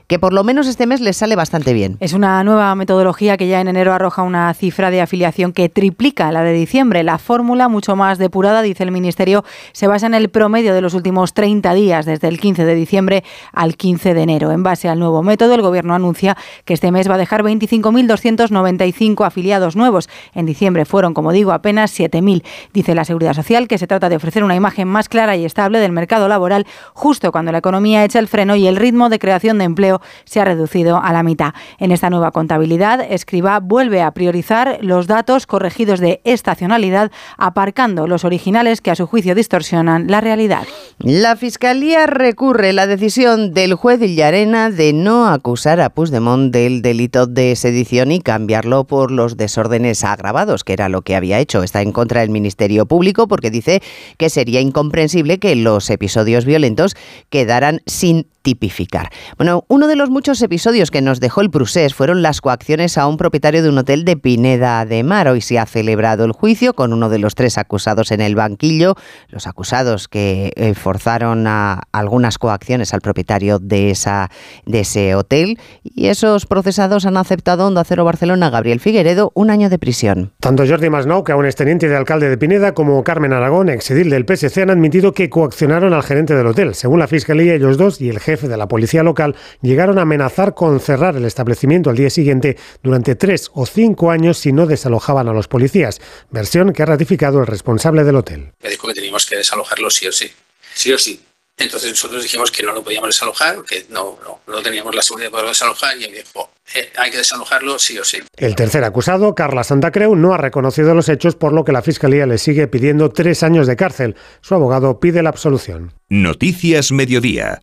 que 0.10 0.18
por 0.18 0.34
lo 0.34 0.44
menos 0.44 0.66
este 0.66 0.88
mes 0.88 1.02
les 1.02 1.18
sale 1.18 1.36
bastante 1.36 1.72
bien. 1.72 1.96
Es 2.00 2.14
una 2.14 2.44
nueva 2.44 2.74
metodología 2.74 3.38
que 3.38 3.48
ya 3.48 3.62
en 3.62 3.68
enero 3.68 3.94
arroja 3.94 4.24
una 4.24 4.52
cifra 4.56 4.90
de 4.90 5.02
afiliación 5.02 5.54
que 5.54 5.70
triplica 5.70 6.32
la 6.32 6.42
de 6.42 6.52
diciembre. 6.52 7.04
La 7.04 7.20
fórmula, 7.20 7.68
mucho 7.68 7.96
más 7.96 8.18
depurada, 8.18 8.64
dice 8.64 8.84
el 8.84 8.92
Ministerio, 8.92 9.46
se 9.72 9.86
basa 9.86 10.08
en 10.08 10.16
el 10.16 10.30
promedio 10.30 10.74
de 10.74 10.82
los 10.82 10.96
últimos 10.96 11.36
30 11.36 11.76
días, 11.76 12.08
desde 12.08 12.28
el 12.28 12.40
15 12.40 12.66
de 12.66 12.74
diciembre 12.74 13.24
al 13.54 13.78
15 13.78 14.16
de 14.16 14.22
enero. 14.24 14.52
En 14.52 14.64
base 14.64 14.90
al 14.90 14.98
nuevo 14.98 15.22
método, 15.22 15.54
el 15.54 15.62
Gobierno 15.62 15.94
anuncia 15.94 16.36
que 16.66 16.74
este 16.74 16.92
mes 16.92 17.08
va 17.08 17.14
a 17.14 17.20
dejar 17.20 17.44
25.295 17.44 19.28
afiliados 19.28 19.76
nuevos. 19.76 20.10
En 20.34 20.48
diciembre 20.48 20.86
fueron, 20.86 21.14
como 21.14 21.32
digo, 21.32 21.52
apenas 21.52 21.98
7.000. 21.98 22.44
Dice 22.74 22.96
la 22.96 23.06
Seguridad 23.06 23.36
Social 23.36 23.68
que 23.68 23.78
se 23.78 23.86
trata 23.86 24.10
de 24.10 24.16
ofrecer 24.16 24.44
una 24.44 24.56
imagen 24.56 24.88
más 24.88 25.08
clara 25.08 25.36
y 25.36 25.46
estable 25.46 25.78
del 25.78 25.92
mercado 25.92 26.28
laboral 26.28 26.66
justo 26.96 27.32
cuando 27.32 27.52
la 27.52 27.60
economía 27.60 28.04
echa 28.04 28.18
el 28.18 28.28
freno 28.28 28.56
y 28.56 28.66
el 28.66 28.76
ritmo 28.76 29.10
de 29.10 29.20
creación 29.20 29.60
de 29.60 29.66
empleo 29.66 29.99
se 30.26 30.40
ha 30.40 30.46
reducido 30.46 31.02
a 31.02 31.14
la 31.14 31.24
mitad. 31.24 31.54
En 31.78 31.92
esta 31.92 32.10
nueva 32.10 32.32
contabilidad, 32.32 33.02
Escriba 33.02 33.60
vuelve 33.60 34.02
a 34.02 34.12
priorizar 34.12 34.80
los 34.82 35.08
datos 35.08 35.48
corregidos 35.48 36.00
de 36.00 36.22
estacionalidad, 36.24 37.12
aparcando 37.38 38.08
los 38.08 38.26
originales 38.26 38.82
que 38.82 38.92
a 38.92 38.96
su 38.96 39.08
juicio 39.08 39.36
distorsionan 39.36 40.08
la 40.08 40.22
realidad. 40.22 40.64
La 41.00 41.36
Fiscalía 41.36 42.06
recurre 42.08 42.74
la 42.74 42.88
decisión 42.88 43.54
del 43.54 43.74
juez 43.74 44.00
Llarena 44.00 44.70
de 44.70 44.94
no 44.94 45.28
acusar 45.28 45.82
a 45.82 45.90
Puigdemont 45.90 46.52
del 46.52 46.82
delito 46.82 47.28
de 47.28 47.56
sedición 47.56 48.12
y 48.12 48.22
cambiarlo 48.22 48.84
por 48.86 49.12
los 49.12 49.38
desórdenes 49.38 50.04
agravados, 50.04 50.64
que 50.64 50.74
era 50.74 50.90
lo 50.90 51.02
que 51.02 51.16
había 51.16 51.40
hecho. 51.40 51.64
Está 51.64 51.82
en 51.82 51.92
contra 51.92 52.22
del 52.22 52.30
Ministerio 52.30 52.86
Público 52.86 53.28
porque 53.28 53.52
dice 53.52 53.82
que 54.18 54.30
sería 54.30 54.62
incomprensible 54.62 55.40
que 55.40 55.56
los 55.56 55.90
episodios 55.90 56.46
violentos 56.46 56.96
quedaran 57.30 57.82
sin 57.86 58.28
tipificar. 58.50 59.10
Bueno, 59.38 59.64
uno 59.68 59.88
de 59.88 59.96
los 59.96 60.10
muchos 60.10 60.42
episodios 60.42 60.90
que 60.90 61.04
nos 61.04 61.20
dejó 61.20 61.42
el 61.42 61.52
Prusés 61.52 61.94
fueron 61.94 62.24
las 62.24 62.42
coacciones 62.42 62.98
a 62.98 63.06
un 63.06 63.16
propietario 63.16 63.62
de 63.62 63.70
un 63.70 63.78
hotel 63.78 64.06
de 64.06 64.18
Pineda 64.18 64.86
de 64.86 65.04
Mar. 65.04 65.28
Hoy 65.28 65.42
se 65.42 65.60
ha 65.60 65.68
celebrado 65.68 66.26
el 66.26 66.32
juicio 66.32 66.74
con 66.74 66.92
uno 66.92 67.10
de 67.10 67.20
los 67.20 67.36
tres 67.36 67.60
acusados 67.60 68.10
en 68.10 68.22
el 68.22 68.34
banquillo, 68.34 68.96
los 69.28 69.46
acusados 69.46 70.08
que 70.08 70.52
eh, 70.56 70.74
forzaron 70.74 71.46
a 71.46 71.84
algunas 71.92 72.40
coacciones 72.40 72.92
al 72.96 73.02
propietario 73.02 73.60
de, 73.60 73.92
esa, 73.92 74.32
de 74.66 74.80
ese 74.80 75.14
hotel 75.14 75.60
y 75.84 76.08
esos 76.08 76.48
procesados 76.48 77.06
han 77.06 77.18
aceptado 77.18 77.68
Onda 77.68 77.84
Cero 77.84 78.04
Barcelona 78.04 78.50
Gabriel 78.50 78.80
Figueredo 78.80 79.32
un 79.36 79.52
año 79.52 79.70
de 79.70 79.78
prisión. 79.78 80.32
Tanto 80.40 80.66
Jordi 80.68 80.90
Masnau, 80.90 81.24
que 81.24 81.34
aún 81.34 81.46
es 81.46 81.56
teniente 81.56 81.88
de 81.88 81.96
alcalde 81.96 82.30
de 82.30 82.38
Pineda, 82.40 82.74
como 82.74 83.04
Carmen 83.04 83.32
Aragón, 83.32 83.70
exedil 83.70 84.10
del 84.10 84.26
PSC, 84.26 84.64
han 84.64 84.72
admitido 84.72 85.14
que 85.14 85.30
coaccionaron 85.30 85.94
al 85.94 86.02
gerente 86.02 86.34
del 86.34 86.48
hotel. 86.48 86.74
Según 86.74 86.98
la 86.98 87.08
Fiscalía, 87.08 87.54
ellos 87.54 87.78
dos 87.78 88.02
y 88.02 88.10
el 88.10 88.20
jefe 88.20 88.39
de 88.48 88.58
la 88.58 88.68
policía 88.68 89.04
local 89.04 89.36
llegaron 89.62 90.00
a 90.00 90.04
amenazar 90.04 90.54
con 90.54 90.80
cerrar 90.80 91.16
el 91.16 91.26
establecimiento 91.26 91.90
al 91.90 91.98
día 91.98 92.10
siguiente 92.10 92.58
durante 92.82 93.16
tres 93.16 93.50
o 93.54 93.66
cinco 93.66 94.12
años 94.12 94.38
si 94.38 94.52
no 94.52 94.66
desalojaban 94.66 95.28
a 95.28 95.34
los 95.34 95.48
policías, 95.48 96.00
versión 96.30 96.74
que 96.74 96.84
ha 96.84 96.86
ratificado 96.86 97.40
el 97.40 97.48
responsable 97.48 98.04
del 98.04 98.16
hotel. 98.16 98.54
Me 98.62 98.70
dijo 98.70 98.88
que 98.88 98.94
teníamos 98.94 99.26
que 99.26 99.38
desalojarlo 99.38 99.90
sí 99.90 100.08
o 100.08 100.12
sí, 100.12 100.32
sí 100.74 100.94
o 100.94 100.98
sí. 100.98 101.22
Entonces 101.60 101.90
nosotros 101.90 102.24
dijimos 102.24 102.52
que 102.52 102.64
no 102.64 102.72
lo 102.72 102.82
podíamos 102.82 103.10
desalojar, 103.10 103.64
que 103.64 103.86
no, 103.90 104.18
no, 104.24 104.40
no 104.48 104.62
teníamos 104.62 104.96
la 104.96 105.02
seguridad 105.02 105.28
de 105.28 105.32
poderlo 105.32 105.50
desalojar 105.50 105.98
y 105.98 106.06
él 106.06 106.14
dijo, 106.14 106.50
eh, 106.74 106.90
hay 106.98 107.12
que 107.12 107.18
desalojarlo 107.18 107.78
sí 107.78 108.00
o 108.00 108.06
sí. 108.06 108.20
El 108.38 108.56
tercer 108.56 108.86
acusado, 108.86 109.36
Carla 109.36 109.66
Santacreu, 109.66 110.16
no 110.16 110.34
ha 110.34 110.38
reconocido 110.38 110.96
los 110.96 111.10
hechos, 111.10 111.36
por 111.36 111.52
lo 111.52 111.66
que 111.66 111.74
la 111.74 111.82
Fiscalía 111.82 112.26
le 112.26 112.38
sigue 112.38 112.68
pidiendo 112.68 113.10
tres 113.10 113.44
años 113.44 113.68
de 113.68 113.76
cárcel. 113.76 114.16
Su 114.40 114.56
abogado 114.56 115.02
pide 115.02 115.22
la 115.22 115.30
absolución. 115.30 115.94
Noticias 116.08 116.94
Mediodía. 116.94 117.62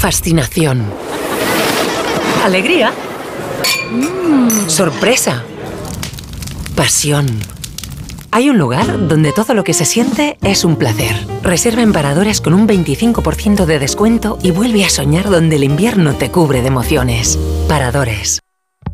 Fascinación. 0.00 0.82
Alegría. 2.42 2.90
Mm, 3.90 4.66
sorpresa. 4.66 5.44
Pasión. 6.74 7.26
Hay 8.30 8.48
un 8.48 8.56
lugar 8.56 9.08
donde 9.08 9.32
todo 9.32 9.52
lo 9.52 9.62
que 9.62 9.74
se 9.74 9.84
siente 9.84 10.38
es 10.42 10.64
un 10.64 10.76
placer. 10.76 11.14
Reserva 11.42 11.82
en 11.82 11.92
Paradores 11.92 12.40
con 12.40 12.54
un 12.54 12.66
25% 12.66 13.66
de 13.66 13.78
descuento 13.78 14.38
y 14.42 14.52
vuelve 14.52 14.86
a 14.86 14.88
soñar 14.88 15.28
donde 15.28 15.56
el 15.56 15.64
invierno 15.64 16.14
te 16.14 16.30
cubre 16.30 16.62
de 16.62 16.68
emociones. 16.68 17.38
Paradores. 17.68 18.40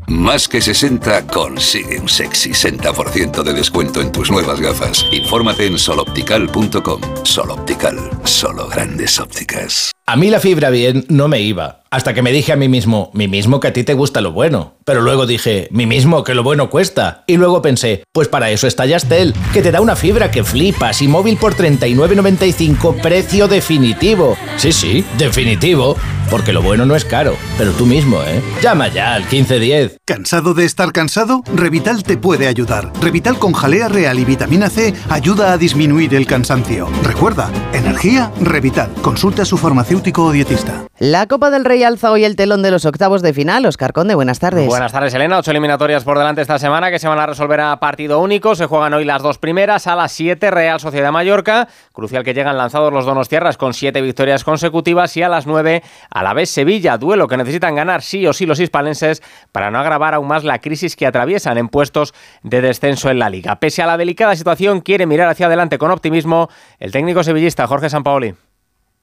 Más 0.08 0.48
que 0.48 0.60
60 0.60 1.28
consigue 1.28 2.00
un 2.00 2.08
sexy 2.08 2.50
60% 2.50 3.44
de 3.44 3.52
descuento 3.52 4.00
en 4.00 4.10
tus 4.10 4.28
nuevas 4.28 4.60
gafas. 4.60 5.04
Infórmate 5.12 5.66
en 5.66 5.78
soloptical.com. 5.78 7.00
Soloptical, 7.22 8.10
solo 8.24 8.66
grandes 8.66 9.20
ópticas. 9.20 9.95
A 10.08 10.14
mí 10.14 10.30
la 10.30 10.38
fibra 10.38 10.70
bien 10.70 11.04
no 11.08 11.26
me 11.26 11.40
iba, 11.40 11.80
hasta 11.90 12.14
que 12.14 12.22
me 12.22 12.32
dije 12.32 12.52
a 12.52 12.56
mí 12.56 12.68
mismo, 12.68 13.10
mí 13.14 13.28
mismo 13.28 13.60
que 13.60 13.68
a 13.68 13.72
ti 13.72 13.84
te 13.84 13.94
gusta 13.94 14.20
lo 14.20 14.32
bueno. 14.32 14.74
Pero 14.84 15.02
luego 15.02 15.26
dije, 15.26 15.68
mí 15.70 15.86
mismo 15.86 16.24
que 16.24 16.34
lo 16.34 16.42
bueno 16.42 16.70
cuesta. 16.70 17.24
Y 17.26 17.36
luego 17.36 17.62
pensé, 17.62 18.04
pues 18.12 18.28
para 18.28 18.50
eso 18.50 18.66
está 18.66 18.86
Yastel, 18.86 19.34
que 19.52 19.62
te 19.62 19.72
da 19.72 19.80
una 19.80 19.96
fibra 19.96 20.30
que 20.30 20.44
flipas 20.44 21.02
y 21.02 21.08
móvil 21.08 21.36
por 21.36 21.54
39.95 21.54 23.00
precio 23.00 23.48
definitivo. 23.48 24.36
Sí, 24.56 24.72
sí, 24.72 25.04
definitivo, 25.18 25.96
porque 26.30 26.52
lo 26.52 26.62
bueno 26.62 26.86
no 26.86 26.96
es 26.96 27.04
caro, 27.04 27.36
pero 27.58 27.72
tú 27.72 27.86
mismo, 27.86 28.20
¿eh? 28.22 28.42
Llama 28.62 28.88
ya 28.88 29.14
al 29.14 29.22
1510. 29.22 29.98
¿Cansado 30.04 30.54
de 30.54 30.64
estar 30.64 30.92
cansado? 30.92 31.42
Revital 31.54 32.02
te 32.02 32.16
puede 32.16 32.46
ayudar. 32.46 32.92
Revital 33.00 33.38
con 33.38 33.52
jalea 33.52 33.88
real 33.88 34.18
y 34.18 34.24
vitamina 34.24 34.70
C 34.70 34.94
ayuda 35.08 35.52
a 35.52 35.58
disminuir 35.58 36.14
el 36.14 36.26
cansancio. 36.26 36.88
Recuerda, 37.02 37.50
energía, 37.72 38.30
Revital. 38.40 38.92
Consulta 39.02 39.44
su 39.44 39.56
farmacéutico 39.56 40.24
o 40.24 40.32
dietista. 40.32 40.84
La 40.98 41.26
Copa 41.26 41.50
del 41.50 41.64
Rey 41.64 41.75
alza 41.82 42.10
hoy 42.10 42.24
el 42.24 42.36
telón 42.36 42.62
de 42.62 42.70
los 42.70 42.84
octavos 42.84 43.22
de 43.22 43.32
final. 43.32 43.66
Oscar 43.66 43.92
Conde, 43.92 44.14
buenas 44.14 44.38
tardes. 44.38 44.66
Buenas 44.66 44.92
tardes, 44.92 45.14
Elena. 45.14 45.38
Ocho 45.38 45.50
eliminatorias 45.50 46.04
por 46.04 46.18
delante 46.18 46.42
esta 46.42 46.58
semana 46.58 46.90
que 46.90 46.98
se 46.98 47.08
van 47.08 47.18
a 47.18 47.26
resolver 47.26 47.60
a 47.60 47.78
partido 47.78 48.20
único. 48.20 48.54
Se 48.54 48.66
juegan 48.66 48.94
hoy 48.94 49.04
las 49.04 49.22
dos 49.22 49.38
primeras. 49.38 49.86
A 49.86 49.96
las 49.96 50.12
7, 50.12 50.50
Real 50.50 50.80
Sociedad 50.80 51.12
Mallorca. 51.12 51.68
Crucial 51.92 52.24
que 52.24 52.34
llegan 52.34 52.56
lanzados 52.56 52.92
los 52.92 53.06
donos 53.06 53.28
tierras 53.28 53.56
con 53.56 53.74
siete 53.74 54.00
victorias 54.00 54.44
consecutivas. 54.44 55.16
Y 55.16 55.22
a 55.22 55.28
las 55.28 55.46
9, 55.46 55.82
a 56.10 56.22
la 56.22 56.34
vez 56.34 56.50
Sevilla. 56.50 56.98
Duelo 56.98 57.28
que 57.28 57.36
necesitan 57.36 57.74
ganar 57.74 58.02
sí 58.02 58.26
o 58.26 58.32
sí 58.32 58.46
los 58.46 58.60
hispalenses 58.60 59.22
para 59.52 59.70
no 59.70 59.78
agravar 59.78 60.14
aún 60.14 60.28
más 60.28 60.44
la 60.44 60.60
crisis 60.60 60.96
que 60.96 61.06
atraviesan 61.06 61.58
en 61.58 61.68
puestos 61.68 62.14
de 62.42 62.60
descenso 62.60 63.10
en 63.10 63.18
la 63.18 63.30
liga. 63.30 63.56
Pese 63.60 63.82
a 63.82 63.86
la 63.86 63.96
delicada 63.96 64.36
situación, 64.36 64.80
quiere 64.80 65.06
mirar 65.06 65.28
hacia 65.28 65.46
adelante 65.46 65.78
con 65.78 65.90
optimismo 65.90 66.48
el 66.78 66.92
técnico 66.92 67.22
sevillista 67.22 67.66
Jorge 67.66 67.90
Sampaoli. 67.90 68.34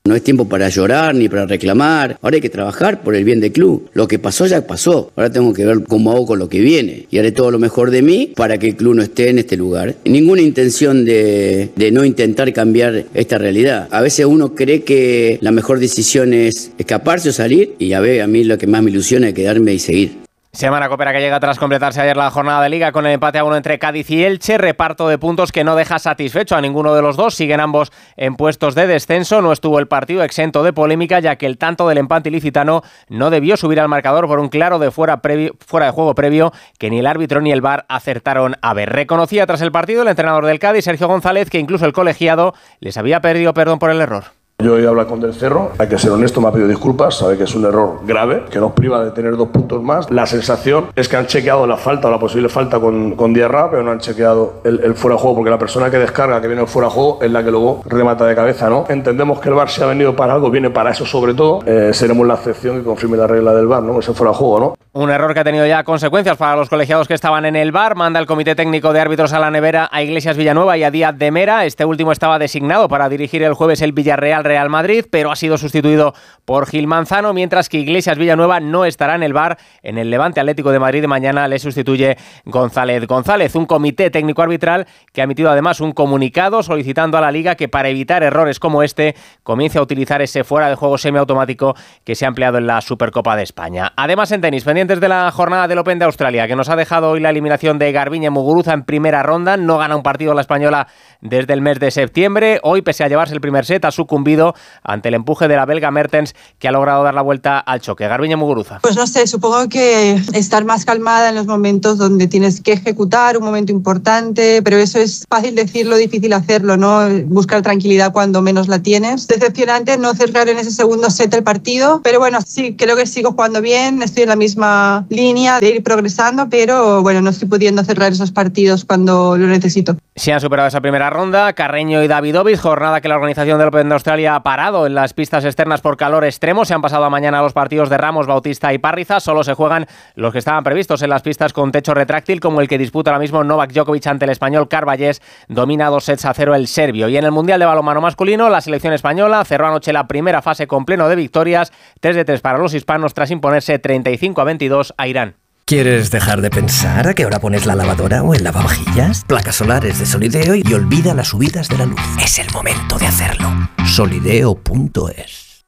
No 0.06 0.18
es 0.18 0.22
tiempo 0.22 0.50
para 0.50 0.68
llorar 0.68 1.16
ni 1.16 1.30
para 1.30 1.46
reclamar. 1.46 2.18
Ahora 2.22 2.36
hay 2.36 2.42
que 2.42 2.50
trabajar 2.50 3.04
por 3.04 3.16
el 3.16 3.24
bien 3.24 3.40
del 3.40 3.54
club. 3.54 3.90
Lo 3.94 4.06
que 4.06 4.20
pasó 4.20 4.46
ya 4.46 4.68
pasó. 4.68 5.14
Ahora 5.16 5.32
tengo 5.32 5.54
que 5.54 5.66
ver 5.66 5.86
cómo 5.86 6.12
hago 6.12 6.26
con 6.26 6.40
lo 6.40 6.50
que 6.50 6.60
viene. 6.60 7.08
Y 7.10 7.20
haré 7.20 7.32
todo 7.32 7.52
lo 7.52 7.58
mejor 7.58 7.90
de 7.90 8.02
mí 8.02 8.34
para 8.36 8.58
que 8.58 8.68
el 8.68 8.76
club 8.76 8.96
no 8.96 9.02
esté 9.02 9.30
en 9.30 9.40
este 9.40 9.56
lugar. 9.56 9.96
Ninguna 10.04 10.42
intención 10.42 11.06
de, 11.06 11.70
no 11.94 12.04
intentar 12.04 12.52
cambiar 12.52 13.06
esta 13.14 13.38
realidad. 13.38 13.88
A 13.92 14.02
veces 14.02 14.26
uno 14.26 14.56
cree 14.56 14.84
que 14.84 15.38
la 15.40 15.52
mejor 15.52 15.80
decisión 15.80 16.34
es 16.34 16.72
escaparse 16.78 17.30
o 17.30 17.32
salir. 17.32 17.76
Y 17.80 17.94
a 17.94 18.02
ver, 18.02 18.24
a 18.24 18.28
mí 18.28 18.44
lo 18.44 18.58
que 18.58 18.68
más 18.68 18.84
me 18.84 18.92
ilusiona 18.92 19.30
es 19.30 19.34
quedarme 19.34 19.74
y 19.74 19.80
seguir. 19.80 20.23
Semana 20.56 20.88
copera 20.88 21.12
que 21.12 21.20
llega 21.20 21.40
tras 21.40 21.58
completarse 21.58 22.00
ayer 22.00 22.16
la 22.16 22.30
jornada 22.30 22.62
de 22.62 22.70
liga 22.70 22.92
con 22.92 23.08
el 23.08 23.14
empate 23.14 23.40
a 23.40 23.44
uno 23.44 23.56
entre 23.56 23.80
Cádiz 23.80 24.12
y 24.12 24.24
Elche, 24.24 24.60
reparto 24.60 25.08
de 25.08 25.18
puntos 25.18 25.52
que 25.52 25.64
no 25.64 25.76
deja 25.76 25.98
satisfecho 25.98 26.56
a 26.56 26.62
ninguno 26.62 26.94
de 26.94 27.02
los 27.02 27.18
dos, 27.18 27.34
siguen 27.34 27.60
ambos 27.60 27.92
en 28.18 28.36
puestos 28.36 28.76
de 28.76 28.86
descenso, 28.86 29.42
no 29.42 29.52
estuvo 29.52 29.80
el 29.80 29.88
partido 29.88 30.22
exento 30.22 30.62
de 30.62 30.72
polémica 30.72 31.20
ya 31.20 31.38
que 31.38 31.48
el 31.48 31.58
tanto 31.58 31.88
del 31.90 31.98
empate 31.98 32.30
ilicitano 32.30 32.84
no 33.10 33.32
debió 33.32 33.58
subir 33.58 33.80
al 33.80 33.90
marcador 33.90 34.28
por 34.28 34.38
un 34.38 34.50
claro 34.50 34.78
de 34.78 34.92
fuera, 34.92 35.20
fuera 35.60 35.88
de 35.88 35.92
juego 35.92 36.14
previo 36.14 36.54
que 36.78 36.92
ni 36.92 37.00
el 37.00 37.08
árbitro 37.08 37.42
ni 37.42 37.52
el 37.52 37.62
VAR 37.62 37.88
acertaron 37.90 38.56
a 38.62 38.76
ver. 38.76 38.92
Reconocía 38.92 39.48
tras 39.48 39.62
el 39.62 39.72
partido 39.72 40.04
el 40.04 40.08
entrenador 40.08 40.46
del 40.46 40.60
Cádiz, 40.60 40.86
Sergio 40.86 41.08
González, 41.08 41.50
que 41.50 41.58
incluso 41.58 41.88
el 41.88 41.94
colegiado 41.94 42.54
les 42.80 42.96
había 42.98 43.22
perdido 43.22 43.56
perdón 43.56 43.80
por 43.80 43.90
el 43.90 44.00
error. 44.00 44.43
Yo 44.64 44.80
he 44.80 44.88
hablado 44.88 45.10
con 45.10 45.20
Del 45.20 45.34
Cerro, 45.34 45.74
hay 45.78 45.90
que 45.90 45.98
ser 45.98 46.12
honesto, 46.12 46.40
me 46.40 46.48
ha 46.48 46.52
pedido 46.54 46.70
disculpas, 46.70 47.18
sabe 47.18 47.36
que 47.36 47.44
es 47.44 47.54
un 47.54 47.66
error 47.66 48.00
grave, 48.06 48.44
que 48.50 48.60
nos 48.60 48.72
priva 48.72 49.04
de 49.04 49.12
tener 49.12 49.36
dos 49.36 49.50
puntos 49.50 49.84
más. 49.84 50.10
La 50.10 50.26
sensación 50.26 50.86
es 50.96 51.10
que 51.10 51.18
han 51.18 51.28
chequeado 51.28 51.68
la 51.68 51.76
falta 51.76 52.08
o 52.08 52.12
la 52.12 52.18
posible 52.18 52.48
falta 52.48 52.80
con, 52.80 53.18
con 53.18 53.34
Diarra, 53.34 53.70
pero 53.70 53.84
no 53.84 53.92
han 53.92 54.00
chequeado 54.00 54.62
el, 54.64 54.96
fuera 54.96 55.18
de 55.18 55.22
juego, 55.22 55.36
porque 55.36 55.52
la 55.52 55.58
persona 55.58 55.92
que 55.92 55.98
descarga, 55.98 56.40
que 56.40 56.48
viene 56.48 56.62
el 56.62 56.70
fuera 56.70 56.88
de 56.88 56.94
juego, 56.94 57.20
es 57.22 57.30
la 57.30 57.44
que 57.44 57.52
luego 57.52 57.82
remata 57.88 58.26
de 58.26 58.36
cabeza, 58.36 58.70
¿no? 58.70 58.86
Entendemos 58.88 59.42
que 59.42 59.50
el 59.50 59.56
VAR 59.56 59.70
se 59.70 59.84
ha 59.84 59.88
venido 59.88 60.16
para 60.16 60.32
algo, 60.32 60.50
viene 60.50 60.70
para 60.70 60.92
eso 60.92 61.06
sobre 61.06 61.34
todo, 61.34 61.60
eh, 61.66 61.90
seremos 61.92 62.26
la 62.26 62.36
excepción 62.36 62.78
que 62.78 62.86
confirme 62.86 63.18
la 63.18 63.28
regla 63.28 63.54
del 63.54 63.68
VAR, 63.68 63.84
¿no? 63.84 64.00
Ese 64.00 64.14
fuera 64.14 64.32
de 64.32 64.38
juego, 64.38 64.60
¿no? 64.62 64.76
Un 64.94 65.10
error 65.10 65.34
que 65.34 65.42
ha 65.42 65.44
tenido 65.44 65.66
ya 65.66 65.84
consecuencias 65.84 66.38
para 66.38 66.56
los 66.56 66.70
colegiados 66.70 67.08
que 67.10 67.16
estaban 67.16 67.44
en 67.46 67.58
el 67.58 67.74
VAR, 67.74 67.96
manda 67.96 68.20
el 68.20 68.28
Comité 68.28 68.56
Técnico 68.56 68.94
de 68.94 69.02
Árbitros 69.02 69.34
a 69.34 69.40
la 69.40 69.52
nevera 69.52 69.90
a 69.92 70.04
Iglesias 70.04 70.38
Villanueva 70.38 70.78
y 70.78 70.84
a 70.84 70.92
Díaz 70.92 71.18
de 71.18 71.32
Mera, 71.32 71.66
este 71.66 71.84
último 71.84 72.14
estaba 72.14 72.40
designado 72.40 72.88
para 72.88 73.10
dirigir 73.10 73.44
el 73.44 73.56
jueves 73.56 73.82
el 73.82 73.92
Villarreal 73.92 74.46
Real 74.54 74.70
Madrid, 74.70 75.06
pero 75.10 75.32
ha 75.32 75.36
sido 75.36 75.58
sustituido 75.58 76.14
por 76.46 76.68
Gil 76.68 76.86
Manzano, 76.86 77.34
mientras 77.34 77.70
que 77.70 77.80
Iglesias 77.80 78.20
Villanueva 78.20 78.60
no 78.60 78.86
estará 78.86 79.16
en 79.16 79.24
el 79.24 79.34
bar. 79.34 79.58
En 79.82 79.98
el 79.98 80.12
Levante 80.12 80.40
Atlético 80.40 80.72
de 80.72 80.78
Madrid 80.78 81.06
mañana 81.08 81.48
le 81.48 81.58
sustituye 81.58 82.18
González 82.46 83.08
González, 83.08 83.56
un 83.56 83.66
comité 83.66 84.12
técnico 84.12 84.44
arbitral 84.44 84.86
que 85.12 85.22
ha 85.22 85.24
emitido 85.24 85.50
además 85.50 85.82
un 85.82 85.92
comunicado 85.92 86.62
solicitando 86.62 87.18
a 87.18 87.22
la 87.22 87.32
liga 87.32 87.56
que 87.56 87.68
para 87.68 87.90
evitar 87.90 88.22
errores 88.22 88.60
como 88.60 88.84
este 88.84 89.16
comience 89.42 89.80
a 89.80 89.82
utilizar 89.82 90.22
ese 90.22 90.44
fuera 90.44 90.70
de 90.70 90.76
juego 90.76 91.00
semiautomático 91.00 91.74
que 92.04 92.14
se 92.14 92.26
ha 92.26 92.28
empleado 92.28 92.60
en 92.60 92.68
la 92.68 92.80
Supercopa 92.82 93.36
de 93.36 93.42
España. 93.42 93.92
Además 93.98 94.32
en 94.34 94.42
tenis, 94.42 94.66
pendientes 94.66 95.00
de 95.00 95.10
la 95.10 95.32
jornada 95.32 95.68
del 95.68 95.80
Open 95.80 95.98
de 95.98 96.06
Australia, 96.06 96.48
que 96.48 96.56
nos 96.56 96.70
ha 96.70 96.76
dejado 96.76 97.10
hoy 97.10 97.22
la 97.22 97.32
eliminación 97.32 97.80
de 97.80 97.92
Garbiñe 97.92 98.30
Muguruza 98.30 98.74
en 98.74 98.84
primera 98.84 99.24
ronda, 99.24 99.58
no 99.58 99.80
gana 99.80 99.96
un 99.96 100.04
partido 100.04 100.36
la 100.36 100.42
española 100.42 100.86
desde 101.24 101.54
el 101.54 101.62
mes 101.62 101.80
de 101.80 101.90
septiembre. 101.90 102.60
Hoy, 102.64 102.82
pese 102.82 103.04
a 103.04 103.08
llevarse 103.08 103.34
el 103.34 103.42
primer 103.42 103.66
set, 103.66 103.84
ha 103.86 103.92
sucumbido 103.92 104.54
ante 104.84 105.10
el 105.10 105.16
empuje 105.16 105.48
de 105.48 105.56
la 105.56 105.66
belga 105.66 105.90
Mertens, 105.90 106.36
que 106.60 106.68
ha 106.68 106.72
logrado 106.72 107.04
dar 107.04 107.14
la 107.14 107.22
vuelta 107.22 107.60
al 107.60 107.82
choque. 107.82 108.08
Garbiñe 108.08 108.36
Muguruza. 108.36 108.80
Pues 108.82 108.96
no 108.96 109.08
sé, 109.08 109.26
supongo 109.26 109.70
que 109.70 110.14
estar 110.34 110.66
más 110.66 110.86
calmada 110.86 111.30
en 111.30 111.36
los 111.36 111.48
momentos 111.48 111.98
donde 111.98 112.28
tienes 112.28 112.62
que 112.62 112.74
ejecutar 112.74 113.38
un 113.38 113.44
momento 113.44 113.72
importante, 113.72 114.62
pero 114.62 114.78
eso 114.78 115.00
es 115.00 115.26
fácil 115.30 115.56
decirlo, 115.56 115.96
difícil 115.96 116.34
hacerlo, 116.34 116.78
¿no? 116.78 117.08
Buscar 117.26 117.62
tranquilidad 117.62 118.12
cuando 118.12 118.42
menos 118.42 118.68
la 118.68 118.80
tienes. 118.80 119.28
Decepcionante 119.28 119.98
no 119.98 120.14
cerrar 120.14 120.50
en 120.50 120.58
ese 120.58 120.72
segundo 120.72 121.10
set 121.10 121.34
el 121.34 121.44
partido, 121.44 122.02
pero 122.04 122.20
bueno, 122.20 122.40
sí, 122.46 122.76
creo 122.76 122.96
que 122.96 123.06
sigo 123.06 123.32
jugando 123.32 123.62
bien, 123.62 124.02
estoy 124.04 124.24
en 124.24 124.30
la 124.30 124.36
misma 124.36 125.06
línea 125.10 125.60
de 125.60 125.70
ir 125.70 125.84
progresando, 125.84 126.50
pero 126.50 127.02
bueno, 127.02 127.22
no 127.22 127.30
estoy 127.30 127.48
pudiendo 127.48 127.84
cerrar 127.84 128.12
esos 128.12 128.32
partidos 128.32 128.86
cuando 128.86 129.38
lo 129.38 129.48
necesito. 129.48 129.98
Si 130.16 130.30
han 130.30 130.40
superado 130.40 130.68
esa 130.68 130.80
primera 130.80 131.10
ronda, 131.10 131.54
Carreño 131.54 132.04
y 132.04 132.08
Davidovich, 132.08 132.60
jornada 132.60 133.02
que 133.02 133.08
la 133.08 133.16
organización 133.16 133.58
del 133.58 133.70
Open 133.70 133.90
de 133.90 133.96
Australia 133.96 134.36
ha 134.36 134.44
parado 134.44 134.86
en 134.86 134.94
las 134.94 135.12
pistas 135.14 135.44
externas 135.44 135.82
por 135.82 135.98
calor 135.98 136.24
extremo. 136.24 136.66
Se 136.66 136.76
han 136.76 136.84
pasado 136.84 137.06
a 137.06 137.10
mañana 137.10 137.42
los 137.42 137.54
partidos 137.54 137.90
de 137.90 137.98
Ramos, 137.98 138.28
Bautista 138.28 138.72
y 138.74 138.78
Parriza. 138.78 139.20
Solo 139.20 139.44
se 139.44 139.56
juegan 139.56 139.88
los 140.14 140.32
que 140.32 140.38
estaban 140.38 140.64
previstos 140.64 141.02
en 141.02 141.10
las 141.10 141.24
pistas 141.24 141.52
con 141.52 141.72
techo 141.72 141.96
retráctil, 141.96 142.40
como 142.40 142.62
el 142.62 142.68
que 142.68 142.78
disputa 142.78 143.10
ahora 143.10 143.22
mismo 143.22 143.44
Novak 143.44 143.72
Djokovic 143.72 144.06
ante 144.06 144.26
el 144.26 144.32
español 144.32 144.70
Carballés, 144.70 145.20
domina 145.48 145.90
dos 145.90 146.04
sets 146.04 146.26
a 146.26 146.34
cero 146.36 146.54
el 146.54 146.68
serbio. 146.68 147.10
Y 147.10 147.18
en 147.18 147.26
el 147.26 147.32
Mundial 147.32 147.60
de 147.60 147.66
Balonmano 147.66 148.00
masculino, 148.00 148.50
la 148.50 148.62
selección 148.62 148.94
española 148.94 149.44
cerró 149.46 149.66
anoche 149.66 149.94
la 149.94 150.08
primera 150.08 150.44
fase 150.44 150.68
con 150.68 150.86
pleno 150.86 151.10
de 151.10 151.16
victorias, 151.16 151.74
3 152.02 152.16
de 152.18 152.26
3 152.26 152.40
para 152.42 152.60
los 152.60 152.76
hispanos 152.76 153.16
tras 153.16 153.32
imponerse 153.32 153.80
35 153.80 154.42
a 154.42 154.44
22 154.44 154.94
a 154.96 155.08
Irán. 155.08 155.43
¿Quieres 155.66 156.12
dejar 156.12 156.42
de 156.42 156.50
pensar 156.50 157.08
a 157.08 157.14
qué 157.14 157.26
hora 157.26 157.40
pones 157.40 157.66
la 157.66 157.76
lavadora 157.76 158.22
o 158.22 158.34
el 158.34 158.44
lavavajillas? 158.44 159.24
Placas 159.26 159.56
solares 159.56 159.98
de 159.98 160.06
Solideo 160.06 160.56
y 160.56 160.74
olvida 160.74 161.14
las 161.14 161.30
subidas 161.30 161.70
de 161.70 161.78
la 161.78 161.86
luz. 161.86 162.02
Es 162.22 162.38
el 162.40 162.52
momento 162.52 162.98
de 162.98 163.08
hacerlo. 163.08 163.50
Solideo.es 163.86 165.64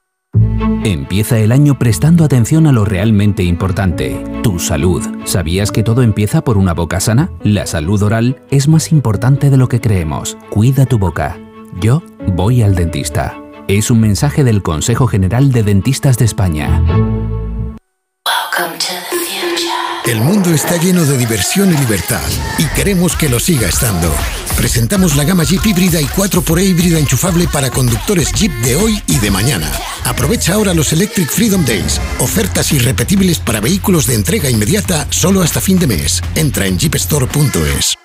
Empieza 0.84 1.40
el 1.40 1.54
año 1.54 1.80
prestando 1.80 2.26
atención 2.26 2.68
a 2.68 2.74
lo 2.74 2.84
realmente 2.84 3.44
importante, 3.44 4.22
tu 4.44 4.60
salud. 4.60 5.02
¿Sabías 5.24 5.72
que 5.72 5.82
todo 5.82 6.04
empieza 6.04 6.44
por 6.44 6.58
una 6.58 6.74
boca 6.74 7.00
sana? 7.00 7.32
La 7.42 7.66
salud 7.66 8.04
oral 8.04 8.42
es 8.52 8.68
más 8.68 8.92
importante 8.92 9.50
de 9.50 9.56
lo 9.56 9.70
que 9.70 9.80
creemos. 9.80 10.38
Cuida 10.50 10.86
tu 10.86 11.00
boca. 11.00 11.38
Yo 11.80 12.04
voy 12.34 12.64
al 12.64 12.76
dentista. 12.76 13.34
Es 13.70 13.90
un 13.90 14.02
mensaje 14.02 14.44
del 14.44 14.62
Consejo 14.62 15.08
General 15.08 15.54
de 15.54 15.64
Dentistas 15.64 16.18
de 16.18 16.26
España. 16.26 16.84
El 20.08 20.22
mundo 20.22 20.54
está 20.54 20.78
lleno 20.78 21.04
de 21.04 21.18
diversión 21.18 21.74
y 21.74 21.78
libertad 21.78 22.22
y 22.60 22.66
queremos 22.76 23.16
que 23.16 23.28
lo 23.28 23.40
siga 23.40 23.68
estando. 23.68 24.14
Presentamos 24.56 25.16
la 25.16 25.24
gama 25.24 25.44
Jeep 25.44 25.66
híbrida 25.66 26.00
y 26.00 26.06
4xE 26.06 26.64
híbrida 26.64 27.00
enchufable 27.00 27.48
para 27.48 27.72
conductores 27.72 28.32
Jeep 28.32 28.52
de 28.62 28.76
hoy 28.76 29.02
y 29.08 29.18
de 29.18 29.32
mañana. 29.32 29.72
Aprovecha 30.04 30.54
ahora 30.54 30.76
los 30.76 30.94
Electric 30.94 31.32
Freedom 31.32 31.66
Days, 31.66 32.00
ofertas 32.20 32.72
irrepetibles 32.72 33.40
para 33.40 33.60
vehículos 33.62 34.06
de 34.06 34.14
entrega 34.14 34.48
inmediata 34.48 35.08
solo 35.10 35.42
hasta 35.42 35.60
fin 35.60 35.80
de 35.80 35.88
mes. 35.88 36.22
Entra 36.36 36.68
en 36.68 36.78
jeepstore.es. 36.78 38.05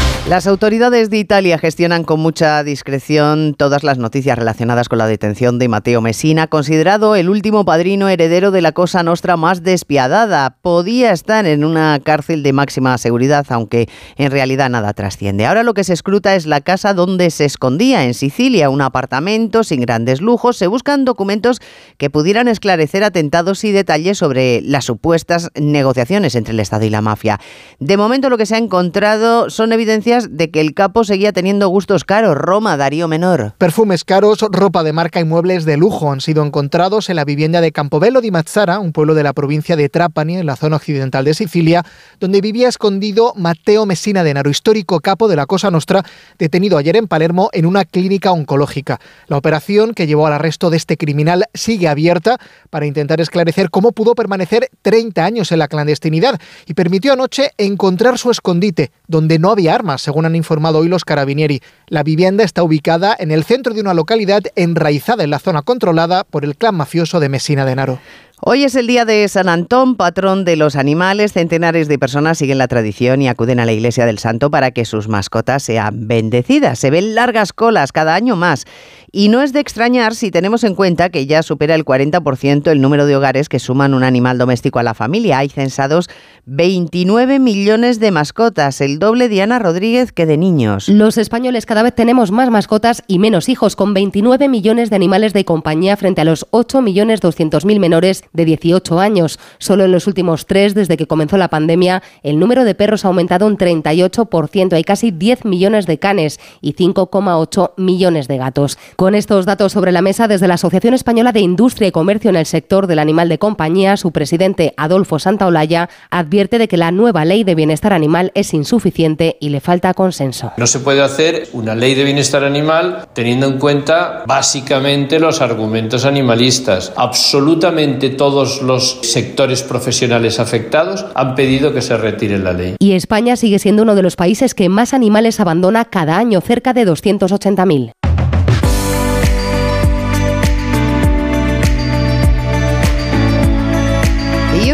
Las 0.29 0.45
autoridades 0.45 1.09
de 1.09 1.17
Italia 1.17 1.57
gestionan 1.57 2.03
con 2.03 2.19
mucha 2.19 2.63
discreción 2.63 3.55
todas 3.57 3.83
las 3.83 3.97
noticias 3.97 4.37
relacionadas 4.37 4.87
con 4.87 4.99
la 4.99 5.07
detención 5.07 5.57
de 5.57 5.67
Matteo 5.67 5.99
Messina, 5.99 6.45
considerado 6.45 7.15
el 7.15 7.27
último 7.27 7.65
padrino 7.65 8.07
heredero 8.07 8.51
de 8.51 8.61
la 8.61 8.71
Cosa 8.71 9.01
Nostra 9.01 9.35
más 9.35 9.63
despiadada. 9.63 10.57
Podía 10.61 11.11
estar 11.11 11.47
en 11.47 11.65
una 11.65 11.99
cárcel 12.01 12.43
de 12.43 12.53
máxima 12.53 12.97
seguridad, 12.99 13.47
aunque 13.49 13.89
en 14.15 14.29
realidad 14.29 14.69
nada 14.69 14.93
trasciende. 14.93 15.47
Ahora 15.47 15.63
lo 15.63 15.73
que 15.73 15.83
se 15.83 15.93
escruta 15.93 16.35
es 16.35 16.45
la 16.45 16.61
casa 16.61 16.93
donde 16.93 17.31
se 17.31 17.45
escondía, 17.45 18.05
en 18.05 18.13
Sicilia, 18.13 18.69
un 18.69 18.81
apartamento 18.81 19.63
sin 19.63 19.81
grandes 19.81 20.21
lujos. 20.21 20.55
Se 20.55 20.67
buscan 20.67 21.03
documentos 21.03 21.59
que 21.97 22.11
pudieran 22.11 22.47
esclarecer 22.47 23.03
atentados 23.03 23.63
y 23.63 23.71
detalles 23.71 24.19
sobre 24.19 24.61
las 24.61 24.85
supuestas 24.85 25.49
negociaciones 25.55 26.35
entre 26.35 26.53
el 26.53 26.59
Estado 26.59 26.85
y 26.85 26.91
la 26.91 27.01
mafia. 27.01 27.39
De 27.79 27.97
momento 27.97 28.29
lo 28.29 28.37
que 28.37 28.45
se 28.45 28.53
ha 28.53 28.59
encontrado 28.59 29.49
son 29.49 29.73
evidencias 29.73 30.11
de 30.29 30.51
que 30.51 30.61
el 30.61 30.73
capo 30.73 31.03
seguía 31.03 31.33
teniendo 31.33 31.67
gustos 31.69 32.03
caros. 32.03 32.35
Roma, 32.35 32.77
Darío 32.77 33.07
Menor. 33.07 33.53
Perfumes 33.57 34.03
caros, 34.03 34.39
ropa 34.51 34.83
de 34.83 34.93
marca 34.93 35.19
y 35.19 35.23
muebles 35.23 35.65
de 35.65 35.77
lujo 35.77 36.11
han 36.11 36.21
sido 36.21 36.43
encontrados 36.43 37.09
en 37.09 37.15
la 37.15 37.25
vivienda 37.25 37.61
de 37.61 37.71
Campobello 37.71 38.21
di 38.21 38.31
Mazzara, 38.31 38.79
un 38.79 38.91
pueblo 38.91 39.13
de 39.13 39.23
la 39.23 39.33
provincia 39.33 39.75
de 39.75 39.89
Trapani, 39.89 40.37
en 40.37 40.45
la 40.45 40.55
zona 40.55 40.75
occidental 40.75 41.25
de 41.25 41.33
Sicilia, 41.33 41.85
donde 42.19 42.41
vivía 42.41 42.67
escondido 42.67 43.33
Matteo 43.35 43.85
Messina 43.85 44.23
Denaro, 44.23 44.49
histórico 44.49 44.99
capo 44.99 45.27
de 45.27 45.35
la 45.35 45.45
Cosa 45.45 45.71
Nostra, 45.71 46.03
detenido 46.37 46.77
ayer 46.77 46.95
en 46.95 47.07
Palermo 47.07 47.49
en 47.53 47.65
una 47.65 47.85
clínica 47.85 48.31
oncológica. 48.31 48.99
La 49.27 49.37
operación 49.37 49.93
que 49.93 50.07
llevó 50.07 50.27
al 50.27 50.33
arresto 50.33 50.69
de 50.69 50.77
este 50.77 50.97
criminal 50.97 51.45
sigue 51.53 51.87
abierta 51.87 52.39
para 52.69 52.85
intentar 52.85 53.21
esclarecer 53.21 53.69
cómo 53.69 53.91
pudo 53.91 54.15
permanecer 54.15 54.69
30 54.81 55.23
años 55.23 55.51
en 55.51 55.59
la 55.59 55.67
clandestinidad 55.67 56.39
y 56.65 56.73
permitió 56.73 57.13
anoche 57.13 57.51
encontrar 57.57 58.17
su 58.17 58.31
escondite, 58.31 58.91
donde 59.07 59.39
no 59.39 59.51
había 59.51 59.75
armas, 59.75 60.00
según 60.01 60.25
han 60.25 60.35
informado 60.35 60.79
hoy 60.79 60.87
los 60.87 61.05
carabinieri. 61.05 61.61
La 61.87 62.03
vivienda 62.03 62.43
está 62.43 62.63
ubicada 62.63 63.15
en 63.17 63.31
el 63.31 63.43
centro 63.43 63.73
de 63.73 63.81
una 63.81 63.93
localidad 63.93 64.41
enraizada 64.55 65.23
en 65.23 65.29
la 65.29 65.39
zona 65.39 65.61
controlada 65.61 66.23
por 66.23 66.43
el 66.43 66.55
clan 66.55 66.75
mafioso 66.75 67.19
de 67.19 67.29
Messina 67.29 67.65
Denaro. 67.65 67.99
Hoy 68.43 68.63
es 68.63 68.73
el 68.73 68.87
día 68.87 69.05
de 69.05 69.27
San 69.27 69.47
Antón, 69.49 69.95
patrón 69.95 70.45
de 70.45 70.55
los 70.55 70.75
animales. 70.75 71.33
Centenares 71.33 71.87
de 71.87 71.99
personas 71.99 72.39
siguen 72.39 72.57
la 72.57 72.67
tradición 72.67 73.21
y 73.21 73.29
acuden 73.29 73.59
a 73.59 73.67
la 73.67 73.71
iglesia 73.71 74.07
del 74.07 74.17
santo 74.17 74.49
para 74.49 74.71
que 74.71 74.83
sus 74.83 75.07
mascotas 75.07 75.61
sean 75.61 76.07
bendecidas. 76.07 76.79
Se 76.79 76.89
ven 76.89 77.13
largas 77.13 77.53
colas 77.53 77.91
cada 77.91 78.15
año 78.15 78.35
más. 78.35 78.65
Y 79.13 79.27
no 79.27 79.41
es 79.41 79.51
de 79.51 79.59
extrañar 79.59 80.15
si 80.15 80.31
tenemos 80.31 80.63
en 80.63 80.73
cuenta 80.73 81.09
que 81.09 81.25
ya 81.25 81.43
supera 81.43 81.75
el 81.75 81.83
40% 81.83 82.71
el 82.71 82.79
número 82.79 83.05
de 83.05 83.17
hogares 83.17 83.49
que 83.49 83.59
suman 83.59 83.93
un 83.93 84.03
animal 84.03 84.37
doméstico 84.37 84.79
a 84.79 84.83
la 84.83 84.93
familia. 84.93 85.39
Hay 85.39 85.49
censados 85.49 86.09
29 86.45 87.39
millones 87.39 87.99
de 87.99 88.09
mascotas, 88.11 88.79
el 88.79 88.99
doble 88.99 89.27
de 89.27 89.41
Ana 89.41 89.59
Rodríguez 89.59 90.13
que 90.13 90.25
de 90.25 90.37
niños. 90.37 90.87
Los 90.87 91.17
españoles 91.17 91.65
cada 91.65 91.83
vez 91.83 91.93
tenemos 91.93 92.31
más 92.31 92.49
mascotas 92.49 93.03
y 93.05 93.19
menos 93.19 93.49
hijos, 93.49 93.75
con 93.75 93.93
29 93.93 94.47
millones 94.47 94.89
de 94.89 94.95
animales 94.95 95.33
de 95.33 95.43
compañía 95.43 95.97
frente 95.97 96.21
a 96.21 96.25
los 96.25 96.47
8 96.51 96.81
millones 96.81 97.19
200 97.19 97.65
mil 97.65 97.81
menores 97.81 98.23
de 98.31 98.45
18 98.45 98.97
años. 98.97 99.39
Solo 99.57 99.83
en 99.83 99.91
los 99.91 100.07
últimos 100.07 100.45
tres, 100.45 100.73
desde 100.73 100.95
que 100.95 101.07
comenzó 101.07 101.35
la 101.35 101.49
pandemia, 101.49 102.01
el 102.23 102.39
número 102.39 102.63
de 102.63 102.75
perros 102.75 103.03
ha 103.03 103.09
aumentado 103.09 103.45
un 103.45 103.57
38%. 103.57 104.71
Hay 104.71 104.83
casi 104.85 105.11
10 105.11 105.43
millones 105.43 105.85
de 105.85 105.99
canes 105.99 106.39
y 106.61 106.75
5,8 106.75 107.73
millones 107.75 108.29
de 108.29 108.37
gatos. 108.37 108.77
Con 109.01 109.15
estos 109.15 109.47
datos 109.47 109.71
sobre 109.71 109.91
la 109.91 110.03
mesa, 110.03 110.27
desde 110.27 110.47
la 110.47 110.53
Asociación 110.53 110.93
Española 110.93 111.31
de 111.31 111.39
Industria 111.39 111.87
y 111.87 111.91
Comercio 111.91 112.29
en 112.29 112.35
el 112.35 112.45
sector 112.45 112.85
del 112.85 112.99
animal 112.99 113.29
de 113.29 113.39
compañía, 113.39 113.97
su 113.97 114.11
presidente 114.11 114.75
Adolfo 114.77 115.17
Santaolalla 115.17 115.89
advierte 116.11 116.59
de 116.59 116.67
que 116.67 116.77
la 116.77 116.91
nueva 116.91 117.25
ley 117.25 117.43
de 117.43 117.55
bienestar 117.55 117.93
animal 117.93 118.31
es 118.35 118.53
insuficiente 118.53 119.37
y 119.39 119.49
le 119.49 119.59
falta 119.59 119.95
consenso. 119.95 120.51
No 120.55 120.67
se 120.67 120.81
puede 120.81 121.01
hacer 121.01 121.49
una 121.53 121.73
ley 121.73 121.95
de 121.95 122.03
bienestar 122.03 122.43
animal 122.43 123.07
teniendo 123.13 123.47
en 123.47 123.57
cuenta 123.57 124.23
básicamente 124.27 125.19
los 125.19 125.41
argumentos 125.41 126.05
animalistas. 126.05 126.93
Absolutamente 126.95 128.11
todos 128.11 128.61
los 128.61 128.99
sectores 129.01 129.63
profesionales 129.63 130.39
afectados 130.39 131.07
han 131.15 131.33
pedido 131.33 131.73
que 131.73 131.81
se 131.81 131.97
retire 131.97 132.37
la 132.37 132.53
ley. 132.53 132.75
Y 132.77 132.91
España 132.91 133.35
sigue 133.35 133.57
siendo 133.57 133.81
uno 133.81 133.95
de 133.95 134.03
los 134.03 134.15
países 134.15 134.53
que 134.53 134.69
más 134.69 134.93
animales 134.93 135.39
abandona 135.39 135.85
cada 135.85 136.19
año, 136.19 136.39
cerca 136.39 136.73
de 136.73 136.85
280.000. 136.85 137.93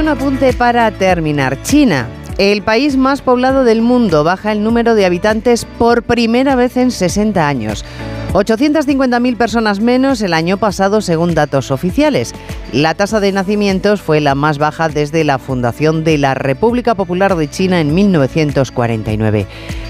un 0.07 0.13
apunte 0.13 0.53
para 0.53 0.89
terminar. 0.91 1.61
China. 1.63 2.07
El 2.37 2.61
país 2.61 2.95
más 2.95 3.21
poblado 3.21 3.65
del 3.65 3.81
mundo 3.81 4.23
baja 4.23 4.53
el 4.53 4.63
número 4.63 4.95
de 4.95 5.05
habitantes 5.05 5.65
por 5.65 6.03
primera 6.03 6.55
vez 6.55 6.77
en 6.77 6.91
60 6.91 7.45
años. 7.45 7.83
850.000 8.31 9.35
personas 9.35 9.81
menos 9.81 10.21
el 10.21 10.33
año 10.33 10.55
pasado 10.55 11.01
según 11.01 11.35
datos 11.35 11.71
oficiales. 11.71 12.33
La 12.71 12.93
tasa 12.93 13.19
de 13.19 13.33
nacimientos 13.33 14.01
fue 14.01 14.21
la 14.21 14.33
más 14.33 14.59
baja 14.59 14.87
desde 14.87 15.25
la 15.25 15.39
fundación 15.39 16.05
de 16.05 16.17
la 16.17 16.35
República 16.35 16.95
Popular 16.95 17.35
de 17.35 17.49
China 17.49 17.81
en 17.81 17.93
1949. 17.93 19.45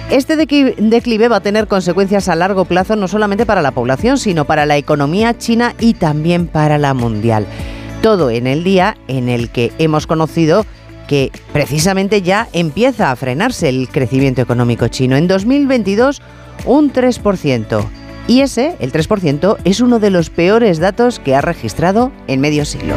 Este 0.10 0.36
declive 0.36 1.28
va 1.28 1.36
a 1.36 1.42
tener 1.42 1.68
consecuencias 1.68 2.28
a 2.28 2.36
largo 2.36 2.66
plazo 2.66 2.96
no 2.96 3.08
solamente 3.08 3.46
para 3.46 3.62
la 3.62 3.72
población, 3.72 4.18
sino 4.18 4.46
para 4.46 4.66
la 4.66 4.78
economía 4.78 5.38
china 5.38 5.76
y 5.80 5.94
también 5.94 6.48
para 6.48 6.80
la 6.80 6.96
mundial. 6.96 7.46
Todo 8.02 8.30
en 8.30 8.48
el 8.48 8.64
día 8.64 8.98
en 9.08 9.30
el 9.30 9.50
que 9.50 9.72
hemos 9.80 10.08
conocido 10.08 10.66
que 11.08 11.32
precisamente 11.54 12.22
ya 12.22 12.48
empieza 12.54 13.12
a 13.12 13.16
frenarse 13.16 13.70
el 13.70 13.90
crecimiento 13.90 14.42
económico 14.42 14.88
chino. 14.88 15.16
En 15.16 15.28
2022, 15.28 16.22
un 16.66 16.92
3%. 16.92 17.86
Y 18.28 18.42
ese, 18.42 18.76
el 18.80 18.92
3%, 18.92 19.58
es 19.64 19.80
uno 19.80 20.00
de 20.00 20.10
los 20.10 20.30
peores 20.30 20.80
datos 20.80 21.20
que 21.20 21.34
ha 21.36 21.42
registrado 21.42 22.12
en 22.28 22.42
medio 22.42 22.66
siglo. 22.66 22.96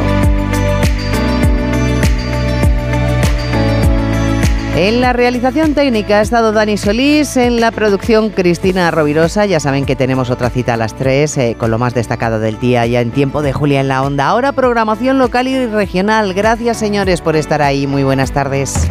En 4.75 5.01
la 5.01 5.11
realización 5.11 5.73
técnica 5.73 6.19
ha 6.19 6.21
estado 6.21 6.53
Dani 6.53 6.77
Solís, 6.77 7.35
en 7.35 7.59
la 7.59 7.71
producción 7.71 8.29
Cristina 8.29 8.89
Rovirosa. 8.89 9.45
Ya 9.45 9.59
saben 9.59 9.85
que 9.85 9.97
tenemos 9.97 10.29
otra 10.29 10.49
cita 10.49 10.75
a 10.75 10.77
las 10.77 10.95
3 10.95 11.37
eh, 11.37 11.55
con 11.57 11.71
lo 11.71 11.77
más 11.77 11.93
destacado 11.93 12.39
del 12.39 12.57
día 12.57 12.85
ya 12.85 13.01
en 13.01 13.11
tiempo 13.11 13.41
de 13.41 13.51
Julia 13.51 13.81
en 13.81 13.89
la 13.89 14.01
Onda. 14.01 14.27
Ahora 14.27 14.53
programación 14.53 15.19
local 15.19 15.49
y 15.49 15.65
regional. 15.65 16.33
Gracias 16.33 16.77
señores 16.77 17.19
por 17.19 17.35
estar 17.35 17.61
ahí. 17.61 17.85
Muy 17.85 18.03
buenas 18.03 18.31
tardes. 18.31 18.87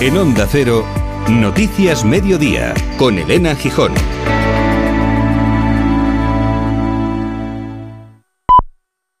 En 0.00 0.16
Onda 0.16 0.46
Cero, 0.50 0.86
Noticias 1.28 2.04
Mediodía 2.06 2.72
con 2.96 3.18
Elena 3.18 3.54
Gijón. 3.54 3.92